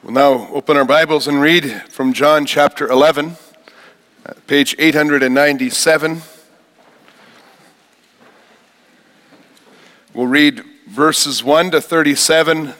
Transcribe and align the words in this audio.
We'll 0.00 0.12
now 0.12 0.48
open 0.54 0.76
our 0.76 0.84
Bibles 0.84 1.26
and 1.26 1.40
read 1.40 1.82
from 1.90 2.12
John 2.12 2.46
chapter 2.46 2.86
11, 2.86 3.36
uh, 4.24 4.32
page 4.46 4.76
897. 4.78 6.22
We'll 10.14 10.28
read 10.28 10.62
verses 10.86 11.42
1 11.42 11.72
to 11.72 11.80
37. 11.80 12.66
The 12.66 12.74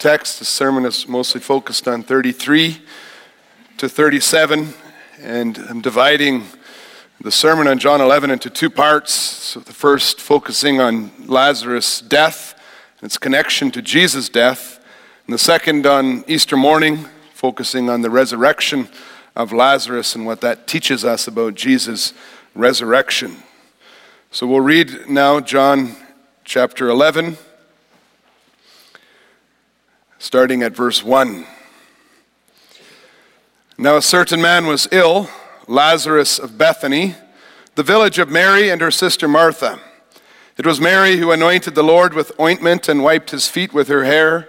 text, 0.00 0.40
the 0.40 0.44
sermon 0.44 0.84
is 0.84 1.06
mostly 1.06 1.40
focused 1.40 1.86
on 1.86 2.02
33 2.02 2.82
to 3.76 3.88
37, 3.88 4.74
and 5.20 5.58
I'm 5.58 5.80
dividing 5.80 6.42
the 7.20 7.30
sermon 7.30 7.68
on 7.68 7.78
John 7.78 8.00
11 8.00 8.32
into 8.32 8.50
two 8.50 8.68
parts. 8.68 9.14
So 9.14 9.60
the 9.60 9.72
first 9.72 10.20
focusing 10.20 10.80
on 10.80 11.12
Lazarus' 11.24 12.00
death 12.00 12.60
and 12.98 13.06
its 13.06 13.16
connection 13.16 13.70
to 13.70 13.80
Jesus' 13.80 14.28
death 14.28 14.77
and 15.28 15.34
the 15.34 15.38
second 15.38 15.86
on 15.86 16.24
Easter 16.26 16.56
morning, 16.56 17.04
focusing 17.34 17.90
on 17.90 18.00
the 18.00 18.08
resurrection 18.08 18.88
of 19.36 19.52
Lazarus 19.52 20.14
and 20.14 20.24
what 20.24 20.40
that 20.40 20.66
teaches 20.66 21.04
us 21.04 21.28
about 21.28 21.54
Jesus' 21.54 22.14
resurrection. 22.54 23.36
So 24.30 24.46
we'll 24.46 24.62
read 24.62 25.06
now 25.06 25.40
John 25.40 25.96
chapter 26.44 26.88
11, 26.88 27.36
starting 30.18 30.62
at 30.62 30.74
verse 30.74 31.04
1. 31.04 31.44
Now 33.76 33.98
a 33.98 34.02
certain 34.02 34.40
man 34.40 34.66
was 34.66 34.88
ill, 34.90 35.28
Lazarus 35.66 36.38
of 36.38 36.56
Bethany, 36.56 37.16
the 37.74 37.82
village 37.82 38.18
of 38.18 38.30
Mary 38.30 38.70
and 38.70 38.80
her 38.80 38.90
sister 38.90 39.28
Martha. 39.28 39.78
It 40.56 40.64
was 40.64 40.80
Mary 40.80 41.18
who 41.18 41.32
anointed 41.32 41.74
the 41.74 41.84
Lord 41.84 42.14
with 42.14 42.32
ointment 42.40 42.88
and 42.88 43.04
wiped 43.04 43.32
his 43.32 43.46
feet 43.46 43.74
with 43.74 43.88
her 43.88 44.04
hair 44.04 44.48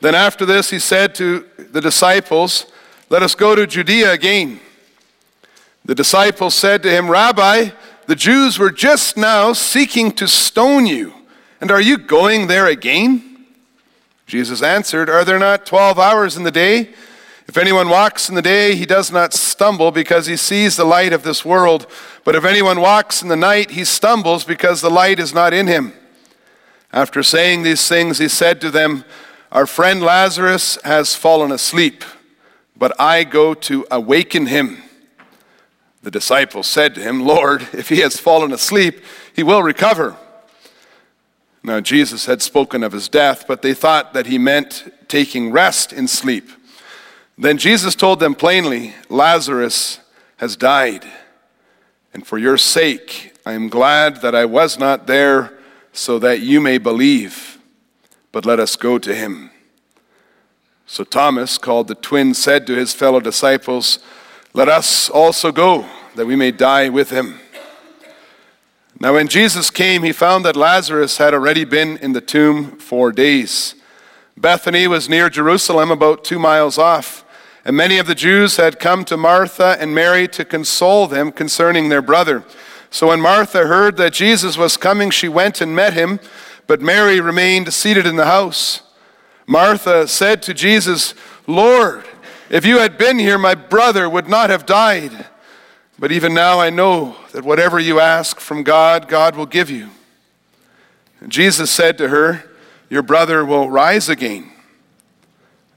Then 0.00 0.14
after 0.14 0.44
this, 0.44 0.70
he 0.70 0.78
said 0.78 1.14
to 1.16 1.46
the 1.56 1.80
disciples, 1.80 2.66
Let 3.08 3.22
us 3.22 3.34
go 3.34 3.54
to 3.54 3.66
Judea 3.66 4.12
again. 4.12 4.60
The 5.84 5.94
disciples 5.94 6.54
said 6.54 6.82
to 6.82 6.90
him, 6.90 7.08
Rabbi, 7.08 7.70
the 8.06 8.16
Jews 8.16 8.58
were 8.58 8.70
just 8.70 9.16
now 9.16 9.52
seeking 9.52 10.12
to 10.12 10.28
stone 10.28 10.86
you, 10.86 11.12
and 11.60 11.70
are 11.70 11.80
you 11.80 11.96
going 11.96 12.46
there 12.46 12.66
again? 12.66 13.46
Jesus 14.26 14.62
answered, 14.62 15.08
Are 15.08 15.24
there 15.24 15.38
not 15.38 15.66
twelve 15.66 15.98
hours 15.98 16.36
in 16.36 16.42
the 16.42 16.50
day? 16.50 16.90
If 17.48 17.56
anyone 17.56 17.88
walks 17.88 18.28
in 18.28 18.34
the 18.34 18.42
day, 18.42 18.74
he 18.74 18.86
does 18.86 19.12
not 19.12 19.32
stumble 19.32 19.92
because 19.92 20.26
he 20.26 20.36
sees 20.36 20.76
the 20.76 20.84
light 20.84 21.12
of 21.12 21.22
this 21.22 21.44
world. 21.44 21.86
But 22.24 22.34
if 22.34 22.44
anyone 22.44 22.80
walks 22.80 23.22
in 23.22 23.28
the 23.28 23.36
night, 23.36 23.70
he 23.70 23.84
stumbles 23.84 24.44
because 24.44 24.80
the 24.80 24.90
light 24.90 25.20
is 25.20 25.32
not 25.32 25.54
in 25.54 25.68
him. 25.68 25.92
After 26.92 27.22
saying 27.22 27.62
these 27.62 27.86
things, 27.86 28.18
he 28.18 28.28
said 28.28 28.60
to 28.62 28.70
them, 28.70 29.04
our 29.56 29.64
friend 29.64 30.02
Lazarus 30.02 30.76
has 30.84 31.14
fallen 31.14 31.50
asleep, 31.50 32.04
but 32.76 32.92
I 33.00 33.24
go 33.24 33.54
to 33.54 33.86
awaken 33.90 34.44
him. 34.44 34.82
The 36.02 36.10
disciples 36.10 36.66
said 36.66 36.94
to 36.94 37.00
him, 37.00 37.24
Lord, 37.24 37.62
if 37.72 37.88
he 37.88 38.00
has 38.00 38.20
fallen 38.20 38.52
asleep, 38.52 39.00
he 39.34 39.42
will 39.42 39.62
recover. 39.62 40.14
Now, 41.62 41.80
Jesus 41.80 42.26
had 42.26 42.42
spoken 42.42 42.82
of 42.82 42.92
his 42.92 43.08
death, 43.08 43.46
but 43.48 43.62
they 43.62 43.72
thought 43.72 44.12
that 44.12 44.26
he 44.26 44.36
meant 44.36 44.92
taking 45.08 45.50
rest 45.50 45.90
in 45.90 46.06
sleep. 46.06 46.50
Then 47.38 47.56
Jesus 47.56 47.94
told 47.94 48.20
them 48.20 48.34
plainly, 48.34 48.92
Lazarus 49.08 50.00
has 50.36 50.54
died. 50.54 51.06
And 52.12 52.26
for 52.26 52.36
your 52.36 52.58
sake, 52.58 53.34
I 53.46 53.54
am 53.54 53.70
glad 53.70 54.20
that 54.20 54.34
I 54.34 54.44
was 54.44 54.78
not 54.78 55.06
there 55.06 55.56
so 55.94 56.18
that 56.18 56.40
you 56.40 56.60
may 56.60 56.76
believe 56.76 57.55
but 58.36 58.44
let 58.44 58.60
us 58.60 58.76
go 58.76 58.98
to 58.98 59.14
him. 59.14 59.50
So 60.84 61.04
Thomas, 61.04 61.56
called 61.56 61.88
the 61.88 61.94
twin, 61.94 62.34
said 62.34 62.66
to 62.66 62.74
his 62.74 62.92
fellow 62.92 63.18
disciples, 63.18 63.98
Let 64.52 64.68
us 64.68 65.08
also 65.08 65.50
go, 65.50 65.86
that 66.16 66.26
we 66.26 66.36
may 66.36 66.50
die 66.50 66.90
with 66.90 67.08
him. 67.08 67.40
Now, 69.00 69.14
when 69.14 69.28
Jesus 69.28 69.70
came, 69.70 70.02
he 70.02 70.12
found 70.12 70.44
that 70.44 70.54
Lazarus 70.54 71.16
had 71.16 71.32
already 71.32 71.64
been 71.64 71.96
in 71.96 72.12
the 72.12 72.20
tomb 72.20 72.76
four 72.76 73.10
days. 73.10 73.74
Bethany 74.36 74.86
was 74.86 75.08
near 75.08 75.30
Jerusalem, 75.30 75.90
about 75.90 76.22
two 76.22 76.38
miles 76.38 76.76
off, 76.76 77.24
and 77.64 77.74
many 77.74 77.96
of 77.96 78.06
the 78.06 78.14
Jews 78.14 78.58
had 78.58 78.78
come 78.78 79.06
to 79.06 79.16
Martha 79.16 79.78
and 79.80 79.94
Mary 79.94 80.28
to 80.28 80.44
console 80.44 81.06
them 81.06 81.32
concerning 81.32 81.88
their 81.88 82.02
brother. 82.02 82.44
So 82.90 83.06
when 83.06 83.20
Martha 83.22 83.66
heard 83.66 83.96
that 83.96 84.12
Jesus 84.12 84.58
was 84.58 84.76
coming, 84.76 85.08
she 85.08 85.26
went 85.26 85.62
and 85.62 85.74
met 85.74 85.94
him 85.94 86.20
but 86.66 86.80
Mary 86.80 87.20
remained 87.20 87.72
seated 87.72 88.06
in 88.06 88.16
the 88.16 88.26
house. 88.26 88.82
Martha 89.46 90.08
said 90.08 90.42
to 90.42 90.54
Jesus, 90.54 91.14
Lord, 91.46 92.04
if 92.50 92.64
you 92.64 92.78
had 92.78 92.98
been 92.98 93.18
here, 93.18 93.38
my 93.38 93.54
brother 93.54 94.08
would 94.08 94.28
not 94.28 94.50
have 94.50 94.66
died. 94.66 95.26
But 95.98 96.12
even 96.12 96.34
now 96.34 96.60
I 96.60 96.70
know 96.70 97.16
that 97.32 97.44
whatever 97.44 97.78
you 97.78 98.00
ask 98.00 98.38
from 98.38 98.62
God, 98.62 99.08
God 99.08 99.34
will 99.34 99.46
give 99.46 99.70
you. 99.70 99.90
And 101.20 101.32
Jesus 101.32 101.70
said 101.70 101.96
to 101.98 102.08
her, 102.08 102.44
Your 102.90 103.02
brother 103.02 103.44
will 103.44 103.70
rise 103.70 104.08
again. 104.08 104.52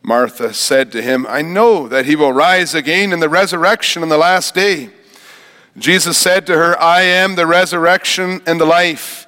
Martha 0.02 0.54
said 0.54 0.92
to 0.92 1.02
him, 1.02 1.26
I 1.28 1.42
know 1.42 1.88
that 1.88 2.06
he 2.06 2.16
will 2.16 2.34
rise 2.34 2.74
again 2.74 3.14
in 3.14 3.20
the 3.20 3.30
resurrection 3.30 4.02
on 4.02 4.10
the 4.10 4.18
last 4.18 4.54
day. 4.56 4.90
Jesus 5.78 6.18
said 6.18 6.46
to 6.48 6.58
her, 6.58 6.80
I 6.82 7.02
am 7.02 7.36
the 7.36 7.48
resurrection 7.48 8.42
and 8.46 8.60
the 8.60 8.66
life. 8.66 9.28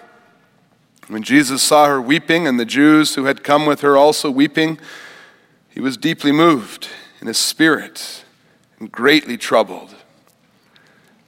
When 1.11 1.23
Jesus 1.23 1.61
saw 1.61 1.87
her 1.87 2.01
weeping 2.01 2.47
and 2.47 2.57
the 2.57 2.63
Jews 2.63 3.15
who 3.15 3.25
had 3.25 3.43
come 3.43 3.65
with 3.65 3.81
her 3.81 3.97
also 3.97 4.31
weeping, 4.31 4.79
he 5.67 5.81
was 5.81 5.97
deeply 5.97 6.31
moved 6.31 6.87
in 7.19 7.27
his 7.27 7.37
spirit 7.37 8.23
and 8.79 8.89
greatly 8.89 9.35
troubled. 9.35 9.93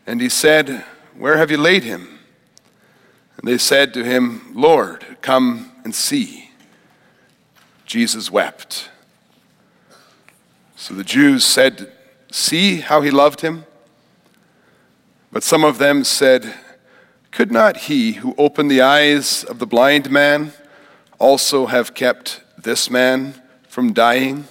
And 0.07 0.21
he 0.21 0.30
said, 0.30 0.85
Where 1.18 1.35
have 1.35 1.51
you 1.51 1.57
laid 1.57 1.83
him? 1.83 2.19
And 3.35 3.45
they 3.45 3.57
said 3.57 3.94
to 3.95 4.06
him, 4.06 4.53
Lord, 4.53 5.18
come 5.21 5.74
and 5.83 5.94
see. 5.94 6.51
Jesus 7.85 8.31
wept. 8.31 8.89
So 10.77 10.94
the 10.94 11.03
Jews 11.03 11.44
said, 11.44 11.91
See 12.31 12.77
how 12.77 13.01
he 13.01 13.12
loved 13.12 13.41
him? 13.41 13.65
But 15.30 15.44
some 15.44 15.65
of 15.65 15.77
them 15.77 16.06
said, 16.06 16.53
could 17.33 17.51
not 17.51 17.77
he 17.77 18.12
who 18.12 18.35
opened 18.38 18.69
the 18.69 18.81
eyes 18.81 19.44
of 19.44 19.57
the 19.57 19.65
blind 19.65 20.12
man 20.12 20.53
also 21.18 21.65
have 21.65 21.95
kept 21.95 22.41
this 22.56 22.91
man 22.91 23.41
from 23.68 23.91
dying? 23.91 24.45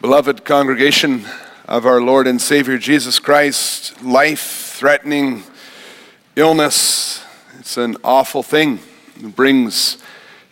Beloved 0.00 0.44
congregation 0.44 1.24
of 1.68 1.86
our 1.86 2.00
Lord 2.00 2.26
and 2.26 2.42
Savior 2.42 2.78
Jesus 2.78 3.20
Christ, 3.20 4.02
life 4.02 4.74
threatening 4.74 5.44
illness, 6.34 7.22
it's 7.60 7.76
an 7.76 7.96
awful 8.02 8.42
thing. 8.42 8.80
Brings 9.24 9.96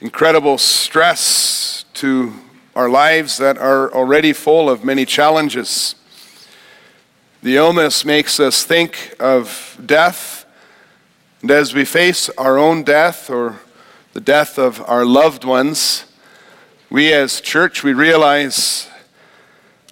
incredible 0.01 0.57
stress 0.57 1.85
to 1.93 2.33
our 2.75 2.89
lives 2.89 3.37
that 3.37 3.59
are 3.59 3.93
already 3.93 4.33
full 4.33 4.71
of 4.71 4.83
many 4.83 5.05
challenges. 5.05 5.95
The 7.43 7.57
illness 7.57 8.05
makes 8.05 8.41
us 8.41 8.65
think 8.65 9.15
of 9.21 9.79
death, 9.85 10.47
and 11.43 11.51
as 11.51 11.75
we 11.75 11.85
face 11.85 12.31
our 12.31 12.57
own 12.57 12.83
death 12.83 13.29
or 13.29 13.61
the 14.15 14.21
death 14.21 14.59
of 14.59 14.83
our 14.89 15.05
loved 15.05 15.45
ones, 15.45 16.07
we 16.89 17.13
as 17.13 17.43
church, 17.43 17.85
we 17.85 17.93
realize 17.93 18.89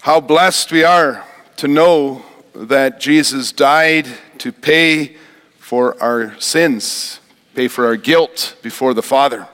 how 0.01 0.21
blessed 0.21 0.73
we 0.73 0.85
are 0.85 1.27
to 1.57 1.69
know 1.69 2.25
that 2.55 2.99
Jesus 2.99 3.53
died 3.53 4.07
to 4.39 4.53
pay 4.53 5.17
for 5.59 6.03
our 6.03 6.39
sins, 6.41 7.20
pay 7.55 7.69
for 7.69 7.87
our 7.87 7.97
guilt 7.97 8.57
before 8.63 8.95
the 8.95 9.03
Father. 9.03 9.49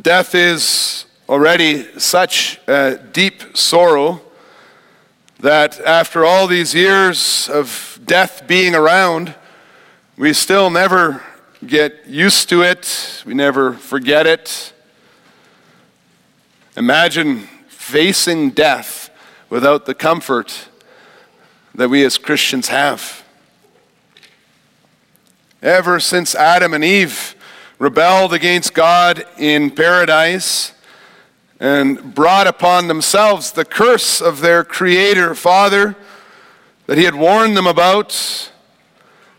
Death 0.00 0.34
is 0.34 1.06
already 1.28 1.98
such 1.98 2.60
a 2.66 2.98
deep 3.12 3.56
sorrow 3.56 4.20
that 5.40 5.80
after 5.80 6.24
all 6.24 6.46
these 6.46 6.74
years 6.74 7.48
of 7.48 7.98
death 8.04 8.46
being 8.46 8.74
around, 8.74 9.34
we 10.16 10.32
still 10.32 10.70
never 10.70 11.22
get 11.66 12.06
used 12.06 12.48
to 12.48 12.62
it, 12.62 13.22
we 13.26 13.34
never 13.34 13.74
forget 13.74 14.26
it. 14.26 14.72
Imagine 16.76 17.48
facing 17.68 18.50
death 18.50 19.10
without 19.50 19.84
the 19.84 19.94
comfort 19.94 20.68
that 21.74 21.88
we 21.88 22.04
as 22.04 22.18
Christians 22.18 22.68
have. 22.68 23.21
Ever 25.62 26.00
since 26.00 26.34
Adam 26.34 26.74
and 26.74 26.82
Eve 26.82 27.36
rebelled 27.78 28.32
against 28.32 28.74
God 28.74 29.24
in 29.38 29.70
paradise 29.70 30.72
and 31.60 32.16
brought 32.16 32.48
upon 32.48 32.88
themselves 32.88 33.52
the 33.52 33.64
curse 33.64 34.20
of 34.20 34.40
their 34.40 34.64
Creator 34.64 35.36
Father 35.36 35.94
that 36.86 36.98
He 36.98 37.04
had 37.04 37.14
warned 37.14 37.56
them 37.56 37.68
about, 37.68 38.50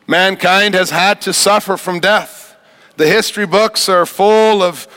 mankind 0.08 0.76
has 0.76 0.92
had 0.92 1.20
to 1.24 1.34
suffer 1.34 1.76
from 1.76 2.00
death. 2.00 2.56
The 2.96 3.08
history 3.10 3.46
books 3.46 3.90
are 3.90 4.06
full 4.06 4.64
of, 4.64 4.88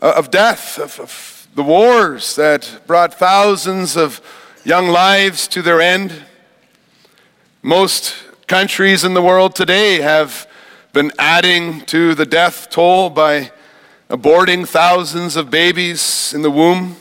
uh, 0.00 0.14
of 0.16 0.32
death, 0.32 0.80
of, 0.80 0.98
of 0.98 1.46
the 1.54 1.62
wars 1.62 2.34
that 2.34 2.80
brought 2.88 3.14
thousands 3.14 3.96
of 3.96 4.20
young 4.64 4.88
lives 4.88 5.46
to 5.46 5.62
their 5.62 5.80
end. 5.80 6.24
Most 7.62 8.16
countries 8.48 9.04
in 9.04 9.14
the 9.14 9.22
world 9.22 9.54
today 9.54 10.00
have 10.00 10.48
been 10.92 11.10
adding 11.18 11.80
to 11.86 12.14
the 12.14 12.26
death 12.26 12.68
toll 12.68 13.08
by 13.08 13.50
aborting 14.10 14.68
thousands 14.68 15.36
of 15.36 15.50
babies 15.50 16.34
in 16.34 16.42
the 16.42 16.50
womb. 16.50 16.96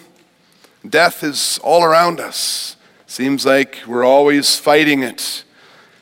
Death 0.88 1.24
is 1.24 1.60
all 1.62 1.84
around 1.84 2.22
us. 2.22 2.78
Seems 3.06 3.46
like 3.46 3.80
we're 3.86 4.06
always 4.06 4.56
fighting 4.56 5.04
it. 5.04 5.44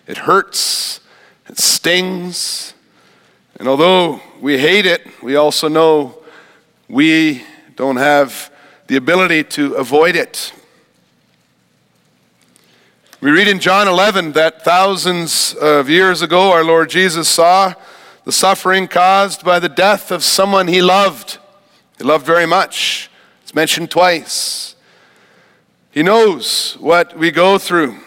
It 0.06 0.18
hurts, 0.18 1.00
it 1.47 1.57
stings. 1.57 2.75
And 3.59 3.68
although 3.68 4.21
we 4.39 4.59
hate 4.59 4.85
it, 4.85 5.07
we 5.24 5.35
also 5.35 5.68
know 5.68 6.19
we 6.88 7.44
don't 7.75 7.97
have 7.97 8.51
the 8.85 8.97
ability 8.97 9.45
to 9.45 9.74
avoid 9.74 10.15
it. 10.15 10.53
We 13.21 13.31
read 13.31 13.50
in 13.50 13.60
John 13.60 13.89
11 13.89 14.31
that 14.31 14.63
thousands 14.63 15.54
of 15.54 15.89
years 15.89 16.21
ago, 16.21 16.54
our 16.54 16.63
Lord 16.63 16.89
Jesus 16.89 17.27
saw 17.27 17.74
the 18.24 18.31
suffering 18.31 18.88
caused 18.88 19.44
by 19.44 19.60
the 19.60 19.68
death 19.68 20.10
of 20.10 20.24
someone 20.24 20.69
he 20.69 20.81
loved. 20.81 21.38
He 21.98 22.06
loved 22.06 22.25
very 22.25 22.45
much. 22.45 23.12
It's 23.44 23.54
mentioned 23.54 23.92
twice. 23.92 24.75
He 25.92 26.01
knows 26.01 26.77
what 26.80 27.18
we 27.18 27.30
go 27.30 27.57
through. 27.57 27.98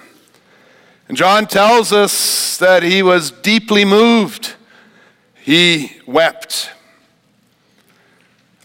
And 1.08 1.16
John 1.18 1.46
tells 1.46 1.92
us 1.92 2.56
that 2.56 2.82
he 2.82 3.02
was 3.02 3.30
deeply 3.30 3.84
moved. 3.84 4.54
He 5.34 6.00
wept. 6.06 6.70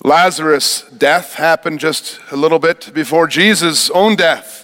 Lazarus' 0.01 0.85
death 0.97 1.33
happened 1.33 1.81
just 1.81 2.21
a 2.31 2.37
little 2.37 2.59
bit 2.59 2.93
before 2.93 3.27
Jesus' 3.27 3.89
own 3.89 4.15
death. 4.15 4.63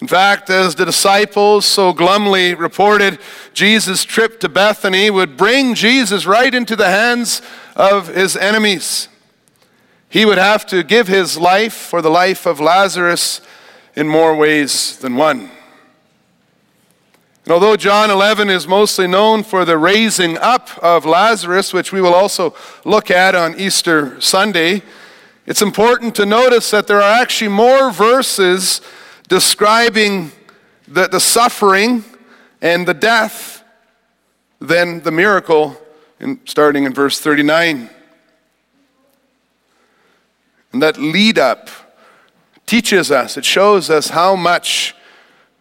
In 0.00 0.06
fact, 0.06 0.48
as 0.48 0.76
the 0.76 0.84
disciples 0.84 1.66
so 1.66 1.92
glumly 1.92 2.54
reported, 2.54 3.18
Jesus' 3.52 4.04
trip 4.04 4.38
to 4.40 4.48
Bethany 4.48 5.10
would 5.10 5.36
bring 5.36 5.74
Jesus 5.74 6.24
right 6.24 6.54
into 6.54 6.76
the 6.76 6.88
hands 6.88 7.42
of 7.74 8.08
his 8.08 8.36
enemies. 8.36 9.08
He 10.08 10.24
would 10.24 10.38
have 10.38 10.64
to 10.66 10.84
give 10.84 11.08
his 11.08 11.36
life 11.36 11.74
for 11.74 12.00
the 12.00 12.10
life 12.10 12.46
of 12.46 12.60
Lazarus 12.60 13.40
in 13.96 14.08
more 14.08 14.36
ways 14.36 14.96
than 14.98 15.16
one. 15.16 15.50
And 17.44 17.52
although 17.52 17.76
John 17.76 18.10
11 18.10 18.50
is 18.50 18.68
mostly 18.68 19.08
known 19.08 19.42
for 19.42 19.64
the 19.64 19.78
raising 19.78 20.38
up 20.38 20.78
of 20.78 21.06
Lazarus, 21.06 21.72
which 21.72 21.92
we 21.92 22.00
will 22.00 22.14
also 22.14 22.54
look 22.84 23.10
at 23.10 23.34
on 23.34 23.58
Easter 23.58 24.20
Sunday, 24.20 24.82
it's 25.44 25.62
important 25.62 26.14
to 26.16 26.26
notice 26.26 26.70
that 26.70 26.86
there 26.86 27.00
are 27.00 27.20
actually 27.20 27.48
more 27.48 27.90
verses 27.90 28.80
describing 29.28 30.32
the, 30.88 31.06
the 31.06 31.20
suffering 31.20 32.04
and 32.60 32.88
the 32.88 32.94
death 32.94 33.62
than 34.60 35.00
the 35.02 35.12
miracle, 35.12 35.76
in, 36.18 36.40
starting 36.44 36.84
in 36.84 36.92
verse 36.92 37.20
39. 37.20 37.90
And 40.72 40.82
that 40.82 40.98
lead 40.98 41.38
up 41.38 41.70
teaches 42.66 43.10
us, 43.10 43.36
it 43.36 43.44
shows 43.44 43.88
us 43.88 44.08
how 44.10 44.36
much 44.36 44.94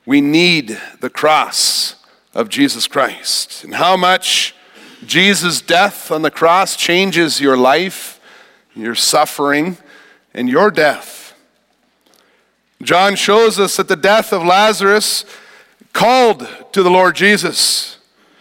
we 0.05 0.19
need 0.21 0.79
the 0.99 1.09
cross 1.09 1.95
of 2.33 2.49
Jesus 2.49 2.87
Christ 2.87 3.63
and 3.63 3.75
how 3.75 3.95
much 3.95 4.53
Jesus' 5.05 5.61
death 5.61 6.11
on 6.11 6.21
the 6.21 6.31
cross 6.31 6.75
changes 6.75 7.39
your 7.39 7.57
life, 7.57 8.19
your 8.75 8.95
suffering, 8.95 9.77
and 10.33 10.49
your 10.49 10.71
death. 10.71 11.26
John 12.81 13.15
shows 13.15 13.59
us 13.59 13.77
that 13.77 13.87
the 13.87 13.95
death 13.95 14.31
of 14.31 14.43
Lazarus 14.43 15.25
called 15.93 16.47
to 16.73 16.83
the 16.83 16.91
Lord 16.91 17.15
Jesus. 17.15 17.97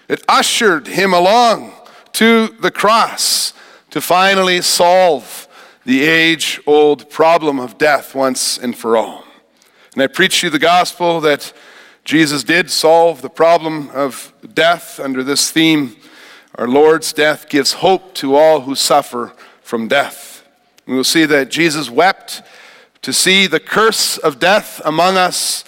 It 0.09 0.23
ushered 0.29 0.89
him 0.89 1.15
along 1.15 1.73
to 2.13 2.49
the 2.49 2.71
cross 2.71 3.55
to 3.91 4.01
finally 4.01 4.61
solve 4.61 5.49
the 5.85 6.03
age 6.03 6.61
old 6.67 7.09
problem 7.09 7.59
of 7.59 7.79
death 7.79 8.15
once 8.15 8.59
and 8.59 8.77
for 8.77 8.97
all. 8.97 9.25
And 9.95 10.03
I 10.03 10.07
preach 10.07 10.43
you 10.43 10.51
the 10.51 10.59
gospel 10.59 11.21
that 11.23 11.53
Jesus 12.05 12.45
did 12.45 12.71
solve 12.71 13.23
the 13.23 13.31
problem 13.31 13.89
of 13.91 14.33
death 14.53 15.01
under 15.01 15.25
this 15.25 15.51
theme. 15.51 15.97
Our 16.57 16.69
Lord's 16.69 17.13
death 17.13 17.49
gives 17.49 17.75
hope 17.75 18.15
to 18.17 18.37
all 18.37 18.61
who 18.61 18.75
suffer 18.75 19.33
from 19.63 19.89
death. 19.89 20.47
We 20.87 20.95
will 20.95 21.05
see 21.05 21.25
that 21.25 21.51
Jesus 21.51 21.91
wept 21.91 22.43
to 23.03 23.13
see 23.13 23.47
the 23.47 23.61
curse 23.61 24.19
of 24.19 24.39
death 24.39 24.81
among 24.85 25.17
us. 25.17 25.65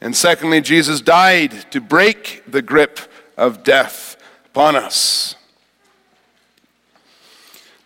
And 0.00 0.16
secondly, 0.16 0.60
Jesus 0.60 1.00
died 1.00 1.70
to 1.72 1.80
break 1.80 2.42
the 2.46 2.62
grip 2.62 3.00
of 3.36 3.64
death 3.64 4.16
upon 4.46 4.76
us. 4.76 5.34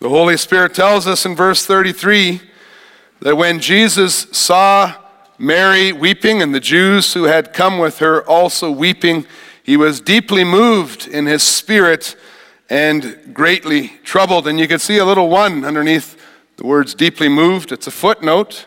The 0.00 0.08
Holy 0.08 0.36
Spirit 0.36 0.74
tells 0.74 1.06
us 1.06 1.24
in 1.24 1.36
verse 1.36 1.64
33 1.64 2.40
that 3.20 3.36
when 3.36 3.60
Jesus 3.60 4.26
saw 4.32 4.94
Mary 5.42 5.92
weeping, 5.92 6.40
and 6.40 6.54
the 6.54 6.60
Jews 6.60 7.14
who 7.14 7.24
had 7.24 7.52
come 7.52 7.78
with 7.78 7.98
her 7.98 8.24
also 8.28 8.70
weeping. 8.70 9.26
He 9.64 9.76
was 9.76 10.00
deeply 10.00 10.44
moved 10.44 11.08
in 11.08 11.26
his 11.26 11.42
spirit 11.42 12.14
and 12.70 13.34
greatly 13.34 13.88
troubled. 14.04 14.46
And 14.46 14.60
you 14.60 14.68
can 14.68 14.78
see 14.78 14.98
a 14.98 15.04
little 15.04 15.28
one 15.28 15.64
underneath 15.64 16.16
the 16.58 16.64
words 16.64 16.94
deeply 16.94 17.28
moved. 17.28 17.72
It's 17.72 17.88
a 17.88 17.90
footnote 17.90 18.66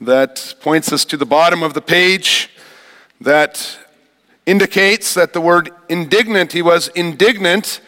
that 0.00 0.54
points 0.60 0.92
us 0.92 1.04
to 1.06 1.16
the 1.16 1.26
bottom 1.26 1.62
of 1.62 1.74
the 1.74 1.80
page 1.80 2.50
that 3.20 3.78
indicates 4.46 5.14
that 5.14 5.32
the 5.32 5.40
word 5.40 5.70
indignant, 5.88 6.52
he 6.52 6.62
was 6.62 6.88
indignant, 6.88 7.80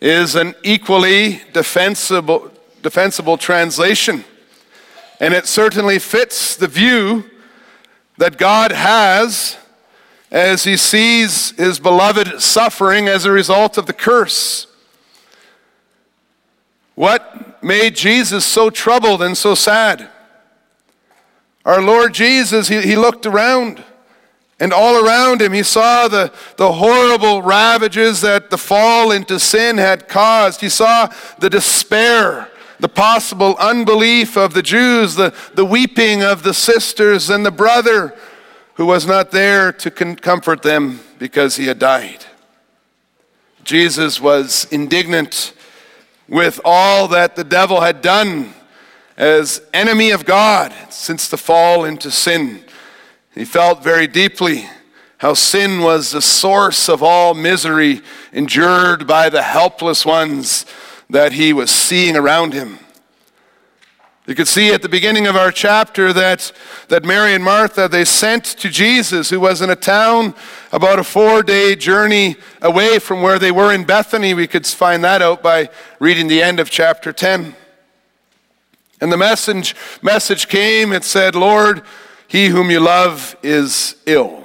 is 0.00 0.34
an 0.34 0.54
equally 0.62 1.40
defensible, 1.52 2.50
defensible 2.82 3.38
translation. 3.38 4.24
And 5.20 5.32
it 5.32 5.46
certainly 5.46 5.98
fits 5.98 6.56
the 6.56 6.68
view 6.68 7.30
that 8.18 8.36
God 8.36 8.72
has 8.72 9.56
as 10.30 10.64
he 10.64 10.76
sees 10.76 11.52
his 11.52 11.78
beloved 11.78 12.40
suffering 12.42 13.08
as 13.08 13.24
a 13.24 13.30
result 13.30 13.78
of 13.78 13.86
the 13.86 13.92
curse. 13.92 14.66
What 16.94 17.62
made 17.62 17.96
Jesus 17.96 18.44
so 18.44 18.68
troubled 18.68 19.22
and 19.22 19.36
so 19.36 19.54
sad? 19.54 20.10
Our 21.64 21.80
Lord 21.80 22.12
Jesus, 22.12 22.68
he, 22.68 22.80
he 22.82 22.96
looked 22.96 23.26
around. 23.26 23.82
And 24.60 24.72
all 24.72 25.04
around 25.04 25.42
him, 25.42 25.52
he 25.52 25.62
saw 25.62 26.06
the, 26.06 26.32
the 26.56 26.72
horrible 26.72 27.42
ravages 27.42 28.20
that 28.20 28.50
the 28.50 28.58
fall 28.58 29.10
into 29.10 29.40
sin 29.40 29.78
had 29.78 30.08
caused. 30.08 30.60
He 30.60 30.68
saw 30.68 31.12
the 31.38 31.50
despair, 31.50 32.48
the 32.78 32.88
possible 32.88 33.56
unbelief 33.58 34.36
of 34.36 34.54
the 34.54 34.62
Jews, 34.62 35.16
the, 35.16 35.34
the 35.54 35.64
weeping 35.64 36.22
of 36.22 36.44
the 36.44 36.54
sisters, 36.54 37.30
and 37.30 37.44
the 37.44 37.50
brother 37.50 38.16
who 38.74 38.86
was 38.86 39.06
not 39.06 39.30
there 39.30 39.72
to 39.72 39.90
comfort 39.90 40.62
them 40.62 41.00
because 41.18 41.56
he 41.56 41.66
had 41.66 41.78
died. 41.78 42.24
Jesus 43.64 44.20
was 44.20 44.66
indignant 44.70 45.52
with 46.28 46.60
all 46.64 47.08
that 47.08 47.34
the 47.34 47.44
devil 47.44 47.80
had 47.80 48.02
done 48.02 48.52
as 49.16 49.62
enemy 49.72 50.10
of 50.10 50.24
God 50.24 50.72
since 50.90 51.28
the 51.28 51.36
fall 51.36 51.84
into 51.84 52.10
sin. 52.10 52.64
He 53.34 53.44
felt 53.44 53.82
very 53.82 54.06
deeply 54.06 54.68
how 55.18 55.34
sin 55.34 55.80
was 55.80 56.10
the 56.10 56.22
source 56.22 56.88
of 56.88 57.02
all 57.02 57.34
misery 57.34 58.02
endured 58.32 59.06
by 59.06 59.28
the 59.28 59.42
helpless 59.42 60.04
ones 60.04 60.66
that 61.08 61.32
he 61.32 61.52
was 61.52 61.70
seeing 61.70 62.16
around 62.16 62.52
him. 62.52 62.78
You 64.26 64.34
could 64.34 64.48
see 64.48 64.72
at 64.72 64.80
the 64.80 64.88
beginning 64.88 65.26
of 65.26 65.36
our 65.36 65.52
chapter 65.52 66.10
that, 66.14 66.50
that 66.88 67.04
Mary 67.04 67.34
and 67.34 67.44
Martha, 67.44 67.88
they 67.88 68.06
sent 68.06 68.44
to 68.44 68.70
Jesus, 68.70 69.28
who 69.28 69.38
was 69.38 69.60
in 69.60 69.68
a 69.68 69.76
town 69.76 70.34
about 70.72 70.98
a 70.98 71.04
four 71.04 71.42
day 71.42 71.76
journey 71.76 72.36
away 72.62 72.98
from 72.98 73.20
where 73.20 73.38
they 73.38 73.50
were 73.50 73.72
in 73.72 73.84
Bethany. 73.84 74.32
We 74.32 74.46
could 74.46 74.66
find 74.66 75.04
that 75.04 75.20
out 75.20 75.42
by 75.42 75.68
reading 75.98 76.26
the 76.28 76.42
end 76.42 76.58
of 76.58 76.70
chapter 76.70 77.12
10. 77.12 77.54
And 79.04 79.12
the 79.12 79.18
message, 79.18 79.76
message 80.00 80.48
came, 80.48 80.90
it 80.90 81.04
said, 81.04 81.34
Lord, 81.34 81.82
he 82.26 82.46
whom 82.46 82.70
you 82.70 82.80
love 82.80 83.36
is 83.42 83.96
ill. 84.06 84.44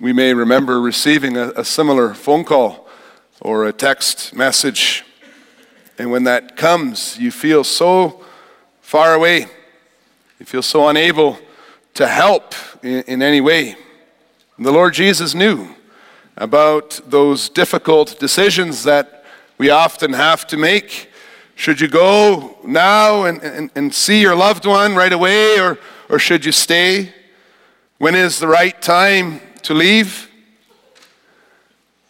We 0.00 0.12
may 0.12 0.34
remember 0.34 0.80
receiving 0.80 1.36
a, 1.36 1.50
a 1.50 1.64
similar 1.64 2.12
phone 2.12 2.42
call 2.42 2.88
or 3.40 3.66
a 3.66 3.72
text 3.72 4.34
message. 4.34 5.04
And 5.96 6.10
when 6.10 6.24
that 6.24 6.56
comes, 6.56 7.20
you 7.20 7.30
feel 7.30 7.62
so 7.62 8.24
far 8.80 9.14
away. 9.14 9.46
You 10.40 10.46
feel 10.46 10.60
so 10.60 10.88
unable 10.88 11.38
to 11.94 12.08
help 12.08 12.56
in, 12.82 13.02
in 13.02 13.22
any 13.22 13.40
way. 13.40 13.76
And 14.56 14.66
the 14.66 14.72
Lord 14.72 14.92
Jesus 14.92 15.36
knew 15.36 15.68
about 16.36 17.00
those 17.06 17.48
difficult 17.48 18.18
decisions 18.18 18.82
that 18.82 19.24
we 19.56 19.70
often 19.70 20.14
have 20.14 20.48
to 20.48 20.56
make 20.56 21.12
should 21.56 21.80
you 21.80 21.88
go 21.88 22.56
now 22.64 23.24
and, 23.24 23.42
and, 23.42 23.70
and 23.74 23.94
see 23.94 24.20
your 24.20 24.34
loved 24.34 24.66
one 24.66 24.94
right 24.94 25.12
away, 25.12 25.58
or, 25.58 25.78
or 26.08 26.18
should 26.18 26.44
you 26.44 26.52
stay? 26.52 27.12
When 27.98 28.14
is 28.14 28.38
the 28.38 28.48
right 28.48 28.80
time 28.82 29.40
to 29.62 29.74
leave? 29.74 30.30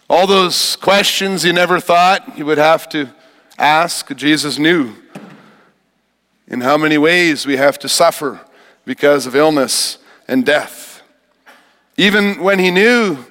All 0.08 0.26
those 0.26 0.76
questions 0.76 1.44
you 1.44 1.52
never 1.52 1.80
thought 1.80 2.38
you 2.38 2.46
would 2.46 2.58
have 2.58 2.88
to 2.90 3.08
ask, 3.58 4.14
Jesus 4.14 4.58
knew. 4.58 4.94
In 6.46 6.60
how 6.60 6.76
many 6.76 6.98
ways 6.98 7.46
we 7.46 7.56
have 7.56 7.78
to 7.80 7.88
suffer 7.88 8.40
because 8.84 9.26
of 9.26 9.34
illness 9.34 9.98
and 10.28 10.44
death. 10.44 11.02
Even 11.96 12.42
when 12.42 12.58
he 12.58 12.70
knew 12.70 13.24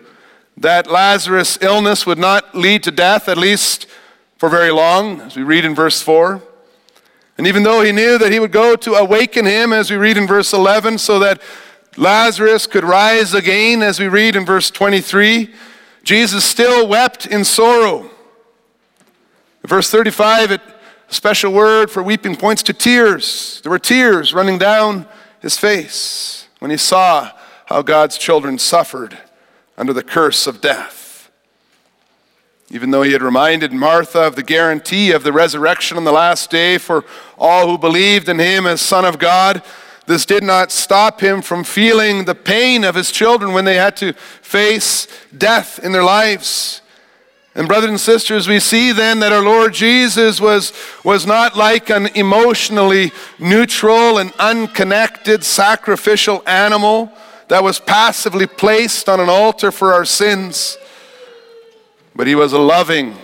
that 0.58 0.90
Lazarus' 0.90 1.58
illness 1.62 2.06
would 2.06 2.18
not 2.18 2.56
lead 2.56 2.84
to 2.84 2.92
death, 2.92 3.28
at 3.28 3.38
least 3.38 3.88
for 4.44 4.50
very 4.50 4.72
long, 4.72 5.22
as 5.22 5.38
we 5.38 5.42
read 5.42 5.64
in 5.64 5.74
verse 5.74 6.02
4. 6.02 6.44
And 7.38 7.48
even 7.48 7.64
though 7.64 7.82
he 7.82 7.94
knew 7.94 8.18
that 8.18 8.34
he 8.34 8.42
would 8.42 8.52
go 8.52 8.76
to 8.76 8.96
awaken 8.96 9.46
him, 9.46 9.72
as 9.72 9.90
we 9.90 9.96
read 9.96 10.18
in 10.18 10.28
verse 10.28 10.52
11, 10.52 10.98
so 10.98 11.18
that 11.20 11.42
Lazarus 11.96 12.68
could 12.68 12.84
rise 12.84 13.34
again, 13.34 13.82
as 13.82 14.02
we 14.02 14.10
read 14.10 14.36
in 14.36 14.46
verse 14.46 14.70
23, 14.70 15.50
Jesus 16.04 16.44
still 16.44 16.86
wept 16.86 17.26
in 17.26 17.46
sorrow. 17.46 18.02
In 18.02 19.68
verse 19.68 19.90
35, 19.90 20.52
it, 20.52 20.62
a 21.10 21.14
special 21.14 21.54
word 21.54 21.90
for 21.90 22.04
weeping 22.04 22.36
points 22.36 22.64
to 22.64 22.74
tears. 22.74 23.62
There 23.64 23.70
were 23.70 23.80
tears 23.80 24.34
running 24.34 24.58
down 24.58 25.08
his 25.40 25.58
face 25.58 26.50
when 26.60 26.70
he 26.70 26.76
saw 26.76 27.32
how 27.68 27.82
God's 27.82 28.18
children 28.18 28.60
suffered 28.60 29.18
under 29.78 29.94
the 29.94 30.04
curse 30.04 30.48
of 30.48 30.60
death. 30.60 31.03
Even 32.74 32.90
though 32.90 33.04
he 33.04 33.14
had 33.14 33.22
reminded 33.22 33.72
Martha 33.72 34.22
of 34.22 34.36
the 34.36 34.42
guarantee 34.42 35.12
of 35.12 35.22
the 35.22 35.32
resurrection 35.32 35.96
on 35.96 36.06
the 36.06 36.12
last 36.12 36.50
day 36.50 36.80
for 36.80 37.06
all 37.38 37.68
who 37.68 37.78
believed 37.78 38.28
in 38.28 38.40
him 38.40 38.66
as 38.66 38.82
Son 38.82 39.06
of 39.06 39.20
God, 39.20 39.62
this 40.08 40.26
did 40.26 40.44
not 40.44 40.72
stop 40.72 41.22
him 41.22 41.44
from 41.44 41.64
feeling 41.64 42.26
the 42.26 42.34
pain 42.34 42.84
of 42.84 42.96
his 42.96 43.12
children 43.12 43.54
when 43.54 43.64
they 43.64 43.76
had 43.76 43.96
to 43.98 44.14
face 44.14 45.08
death 45.38 45.78
in 45.84 45.92
their 45.92 46.04
lives. 46.04 46.82
And, 47.54 47.68
brothers 47.68 47.92
and 47.92 48.00
sisters, 48.00 48.48
we 48.48 48.60
see 48.60 48.92
then 48.92 49.20
that 49.20 49.32
our 49.32 49.44
Lord 49.44 49.76
Jesus 49.76 50.42
was, 50.42 50.74
was 51.04 51.28
not 51.28 51.56
like 51.56 51.92
an 51.92 52.08
emotionally 52.16 53.12
neutral 53.38 54.18
and 54.18 54.34
unconnected 54.40 55.44
sacrificial 55.44 56.42
animal 56.48 57.14
that 57.50 57.64
was 57.64 57.78
passively 57.80 58.48
placed 58.48 59.08
on 59.08 59.20
an 59.20 59.30
altar 59.30 59.72
for 59.72 59.94
our 59.94 60.06
sins. 60.06 60.80
But 62.16 62.28
he 62.28 62.36
was 62.36 62.54
a 62.54 62.60
loving, 62.60 63.16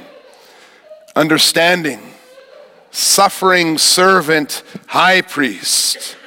understanding, 1.16 2.14
suffering 2.92 3.78
servant 3.78 4.64
high 4.88 5.22
priest 5.22 6.18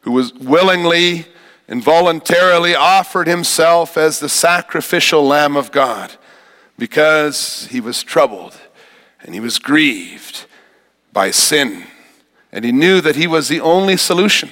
who 0.00 0.12
was 0.12 0.32
willingly 0.34 1.26
and 1.68 1.82
voluntarily 1.82 2.74
offered 2.74 3.26
himself 3.26 3.96
as 3.96 4.20
the 4.20 4.28
sacrificial 4.28 5.26
Lamb 5.26 5.56
of 5.56 5.72
God 5.72 6.12
because 6.78 7.66
he 7.70 7.80
was 7.80 8.02
troubled 8.02 8.56
and 9.20 9.34
he 9.34 9.40
was 9.40 9.58
grieved 9.58 10.46
by 11.12 11.30
sin. 11.30 11.84
And 12.52 12.64
he 12.64 12.72
knew 12.72 13.00
that 13.00 13.16
he 13.16 13.26
was 13.26 13.48
the 13.48 13.60
only 13.60 13.96
solution. 13.96 14.50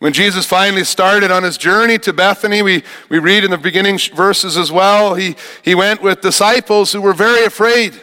When 0.00 0.12
Jesus 0.12 0.44
finally 0.44 0.84
started 0.84 1.30
on 1.30 1.44
his 1.44 1.56
journey 1.56 1.98
to 2.00 2.12
Bethany, 2.12 2.62
we, 2.62 2.82
we 3.08 3.18
read 3.18 3.44
in 3.44 3.50
the 3.50 3.58
beginning 3.58 3.98
verses 4.14 4.56
as 4.56 4.70
well, 4.70 5.14
he, 5.14 5.36
he 5.62 5.74
went 5.74 6.02
with 6.02 6.20
disciples 6.20 6.92
who 6.92 7.00
were 7.00 7.14
very 7.14 7.44
afraid. 7.44 7.98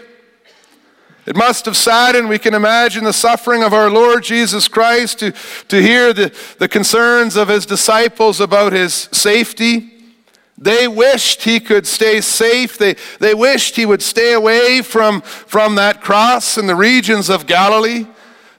It 1.26 1.36
must 1.36 1.66
have 1.66 1.78
saddened, 1.78 2.30
we 2.30 2.40
can 2.40 2.56
imagine 2.56 3.04
the 3.04 3.14
suffering 3.14 3.62
of 3.62 3.74
our 3.74 3.92
Lord 3.92 4.24
Jesus 4.24 4.68
Christ 4.68 5.20
to, 5.20 5.34
to 5.68 5.82
hear 5.82 6.14
the, 6.14 6.36
the 6.58 6.68
concerns 6.68 7.36
of 7.36 7.48
his 7.48 7.66
disciples 7.66 8.40
about 8.40 8.74
his 8.74 9.08
safety. 9.12 9.92
They 10.58 10.88
wished 10.88 11.44
he 11.44 11.60
could 11.60 11.86
stay 11.86 12.22
safe. 12.22 12.78
They, 12.78 12.96
they 13.20 13.34
wished 13.34 13.76
he 13.76 13.86
would 13.86 14.02
stay 14.02 14.34
away 14.34 14.82
from, 14.82 15.22
from 15.22 15.76
that 15.76 16.02
cross 16.02 16.58
in 16.58 16.68
the 16.68 16.76
regions 16.76 17.30
of 17.30 17.46
Galilee. 17.46 18.06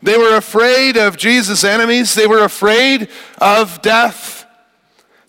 They 0.03 0.19
were 0.19 0.37
afraid 0.37 0.97
of 0.97 1.17
Jesus' 1.17 1.63
enemies. 1.63 2.15
They 2.15 2.27
were 2.27 2.43
afraid 2.43 3.09
of 3.39 3.81
death. 3.83 4.45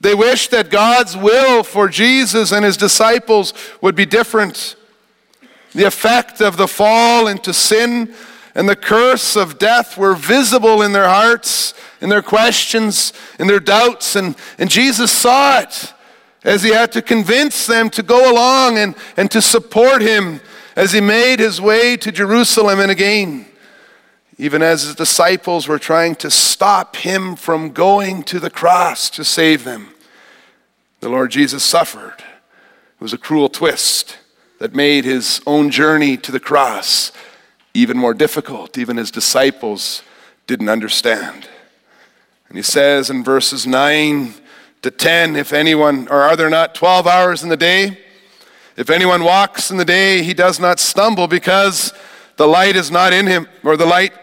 They 0.01 0.15
wished 0.15 0.51
that 0.51 0.72
God's 0.72 1.15
will 1.15 1.63
for 1.63 1.88
Jesus 1.88 2.51
and 2.51 2.65
his 2.65 2.75
disciples 2.75 3.53
would 3.82 3.96
be 3.96 4.06
different. 4.06 4.75
The 5.74 5.86
effect 5.86 6.42
of 6.42 6.58
the 6.58 6.68
fall 6.68 7.27
into 7.27 7.53
sin 7.53 8.13
and 8.56 8.68
the 8.68 8.75
curse 8.75 9.36
of 9.36 9.58
death 9.58 9.98
were 9.98 10.15
visible 10.15 10.82
in 10.82 10.92
their 10.92 11.08
hearts, 11.08 11.74
in 12.01 12.10
their 12.10 12.22
questions, 12.22 13.13
in 13.39 13.48
their 13.48 13.60
doubts, 13.60 14.15
and, 14.15 14.36
and 14.60 14.70
Jesus 14.70 15.12
saw 15.12 15.60
it 15.60 15.94
as 16.44 16.62
he 16.62 16.72
had 16.72 16.92
to 16.92 17.01
convince 17.01 17.65
them 17.65 17.89
to 17.92 18.03
go 18.03 18.32
along 18.32 18.77
and, 18.77 18.96
and 19.18 19.32
to 19.32 19.42
support 19.42 20.01
him 20.01 20.42
as 20.75 20.92
he 20.92 21.00
made 21.00 21.39
his 21.39 21.62
way 21.62 21.96
to 21.98 22.12
Jerusalem 22.12 22.80
and 22.80 22.92
again 22.92 23.46
even 24.38 24.62
as 24.62 24.84
his 24.84 24.96
disciples 24.96 25.68
were 25.68 25.80
trying 25.80 26.16
to 26.16 26.32
stop 26.32 26.96
him 26.98 27.36
from 27.36 27.72
going 27.72 28.24
to 28.24 28.40
the 28.40 28.50
cross 28.50 29.10
to 29.12 29.24
save 29.24 29.63
them. 29.63 29.90
The 31.00 31.10
Lord 31.10 31.32
Jesus 31.32 31.63
suffered. 31.63 32.16
It 32.18 33.02
was 33.02 33.13
a 33.13 33.18
cruel 33.18 33.50
twist 33.50 34.18
that 34.60 34.74
made 34.74 35.06
his 35.06 35.42
own 35.46 35.70
journey 35.70 36.18
to 36.18 36.32
the 36.32 36.40
cross 36.40 37.12
even 37.74 37.98
more 37.98 38.13
difficult. 38.13 38.78
Even 38.78 38.98
his 38.98 39.12
disciples 39.12 40.04
didn't 40.48 40.70
understand. 40.70 41.50
And 42.48 42.58
he 42.58 42.63
says 42.63 43.10
in 43.10 43.24
verses 43.24 43.68
9 43.68 44.34
to 44.84 44.92
10 44.92 45.36
if 45.36 45.54
anyone, 45.54 46.08
or 46.08 46.22
are 46.22 46.36
there 46.36 46.50
not 46.50 46.75
12 46.75 47.08
hours 47.08 47.44
in 47.44 47.50
the 47.50 47.58
day? 47.58 47.98
If 48.75 48.90
anyone 48.90 49.24
walks 49.24 49.70
in 49.72 49.78
the 49.78 49.86
day, 49.86 50.24
he 50.24 50.34
does 50.34 50.60
not 50.60 50.80
stumble 50.80 51.28
because 51.28 51.94
the 52.38 52.48
light 52.48 52.75
is 52.75 52.90
not 52.90 53.13
in 53.13 53.28
him, 53.28 53.48
or 53.63 53.78
the 53.78 53.86
light 53.86 54.13